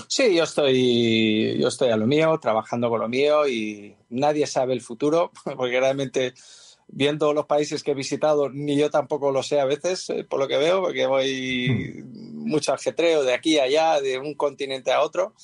Sí, 0.08 0.36
yo 0.36 0.44
estoy, 0.44 1.58
yo 1.58 1.68
estoy 1.68 1.90
a 1.90 1.96
lo 1.96 2.06
mío, 2.06 2.38
trabajando 2.40 2.90
con 2.90 3.00
lo 3.00 3.08
mío 3.08 3.48
y 3.48 3.94
nadie 4.10 4.46
sabe 4.46 4.74
el 4.74 4.80
futuro, 4.80 5.32
porque 5.56 5.80
realmente 5.80 6.34
viendo 6.88 7.32
los 7.32 7.46
países 7.46 7.82
que 7.82 7.92
he 7.92 7.94
visitado, 7.94 8.48
ni 8.48 8.76
yo 8.76 8.90
tampoco 8.90 9.32
lo 9.32 9.42
sé 9.42 9.60
a 9.60 9.64
veces, 9.64 10.08
eh, 10.10 10.24
por 10.24 10.38
lo 10.38 10.48
que 10.48 10.58
veo, 10.58 10.80
porque 10.82 11.06
voy. 11.06 12.04
Mucho 12.46 12.72
ajetreo 12.72 13.22
de 13.22 13.34
aquí 13.34 13.58
a 13.58 13.64
allá, 13.64 14.00
de 14.00 14.18
un 14.18 14.34
continente 14.34 14.92
a 14.92 15.02
otro. 15.02 15.34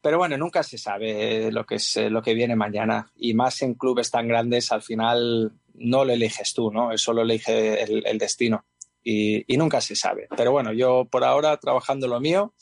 Pero 0.00 0.18
bueno, 0.18 0.36
nunca 0.36 0.62
se 0.62 0.76
sabe 0.76 1.50
lo 1.50 1.64
que 1.64 1.76
es 1.76 1.96
lo 1.96 2.22
que 2.22 2.34
viene 2.34 2.56
mañana. 2.56 3.10
Y 3.16 3.34
más 3.34 3.62
en 3.62 3.74
clubes 3.74 4.10
tan 4.10 4.28
grandes, 4.28 4.70
al 4.70 4.82
final 4.82 5.52
no 5.74 6.04
lo 6.04 6.12
eliges 6.12 6.52
tú, 6.52 6.70
¿no? 6.70 6.92
Eso 6.92 7.12
lo 7.12 7.22
elige 7.22 7.82
el, 7.82 8.18
destino. 8.18 8.66
Y, 9.02 9.52
y, 9.52 9.56
nunca 9.56 9.80
se 9.80 9.96
sabe. 9.96 10.28
Pero 10.36 10.52
bueno, 10.52 10.72
yo 10.72 11.06
por 11.06 11.24
ahora 11.24 11.56
trabajando 11.58 12.06
lo 12.06 12.20
mío, 12.20 12.54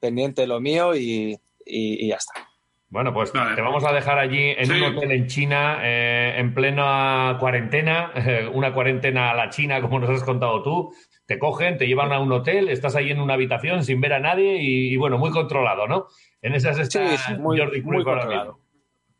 pendiente 0.00 0.46
lo 0.46 0.60
mío 0.60 0.94
y, 0.94 1.38
y 1.64 2.08
ya 2.08 2.16
está. 2.16 2.51
Bueno, 2.92 3.14
pues 3.14 3.32
te 3.32 3.38
vamos 3.38 3.84
a 3.84 3.92
dejar 3.94 4.18
allí 4.18 4.50
en 4.54 4.70
un 4.70 4.82
hotel 4.82 5.12
en 5.12 5.26
China, 5.26 5.78
eh, 5.80 6.34
en 6.36 6.52
plena 6.52 7.38
cuarentena, 7.40 8.12
una 8.52 8.74
cuarentena 8.74 9.30
a 9.30 9.34
la 9.34 9.48
China, 9.48 9.80
como 9.80 9.98
nos 9.98 10.10
has 10.10 10.22
contado 10.22 10.62
tú. 10.62 10.94
Te 11.24 11.38
cogen, 11.38 11.78
te 11.78 11.86
llevan 11.86 12.12
a 12.12 12.20
un 12.20 12.30
hotel, 12.30 12.68
estás 12.68 12.94
ahí 12.94 13.10
en 13.10 13.18
una 13.18 13.32
habitación 13.32 13.82
sin 13.82 13.98
ver 14.02 14.12
a 14.12 14.18
nadie 14.20 14.58
y, 14.60 14.94
bueno, 14.98 15.16
muy 15.16 15.30
controlado, 15.30 15.88
¿no? 15.88 16.08
En 16.42 16.54
esas 16.54 16.78
está 16.78 17.16
sí, 17.16 17.34
muy, 17.38 17.62
muy 17.82 18.04
controlado. 18.04 18.60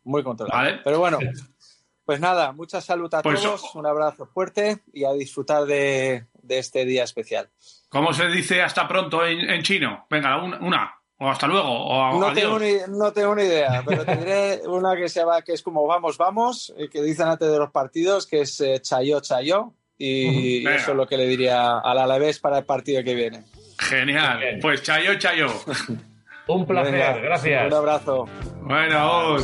Muy 0.03 0.21
controlado. 0.21 0.79
Pero 0.83 0.99
bueno, 0.99 1.17
pues 2.05 2.19
nada, 2.19 2.51
mucha 2.51 2.79
salud 2.79 3.11
a 3.15 3.23
pues 3.23 3.41
todos, 3.41 3.73
un 3.73 3.87
abrazo 3.87 4.27
fuerte 4.27 4.83
y 4.93 5.03
a 5.03 5.13
disfrutar 5.13 5.65
de, 5.65 6.27
este 6.47 6.85
día 6.85 7.05
especial. 7.05 7.49
¿Cómo 7.89 8.13
se 8.13 8.27
dice 8.27 8.61
hasta 8.61 8.87
pronto 8.87 9.25
en, 9.25 9.63
chino? 9.63 10.05
Venga, 10.11 10.43
una 10.43 10.93
o 11.23 11.29
hasta 11.29 11.47
luego, 11.47 11.69
o 11.69 12.19
no, 12.19 12.33
tengo 12.33 12.59
ni, 12.59 12.73
no 12.89 13.13
tengo 13.13 13.33
ni 13.33 13.43
idea, 13.43 13.81
pero 13.85 14.03
te 14.03 14.17
diré 14.17 14.61
una 14.67 14.95
que 14.95 15.07
se 15.07 15.23
va, 15.23 15.41
que 15.41 15.53
es 15.53 15.63
como 15.63 15.87
vamos, 15.87 16.17
vamos, 16.17 16.73
que 16.91 17.01
dicen 17.01 17.27
antes 17.27 17.49
de 17.49 17.57
los 17.57 17.71
partidos, 17.71 18.27
que 18.27 18.41
es 18.41 18.59
eh, 18.59 18.81
chayo, 18.81 19.21
chayo, 19.21 19.71
y, 19.97 20.67
eso 20.67 20.91
es 20.91 20.97
lo 20.97 21.07
que 21.07 21.15
le 21.15 21.25
diría 21.25 21.79
al 21.79 21.97
Alavés 21.97 22.39
para 22.39 22.57
el 22.57 22.65
partido 22.65 23.03
que 23.03 23.15
viene. 23.15 23.43
Genial, 23.79 24.59
pues 24.61 24.83
chayo, 24.83 25.15
chayo. 25.17 25.47
Un 26.47 26.65
placer, 26.65 27.21
gracias. 27.21 27.67
Un 27.67 27.73
abrazo. 27.73 28.27
Bueno, 28.61 29.37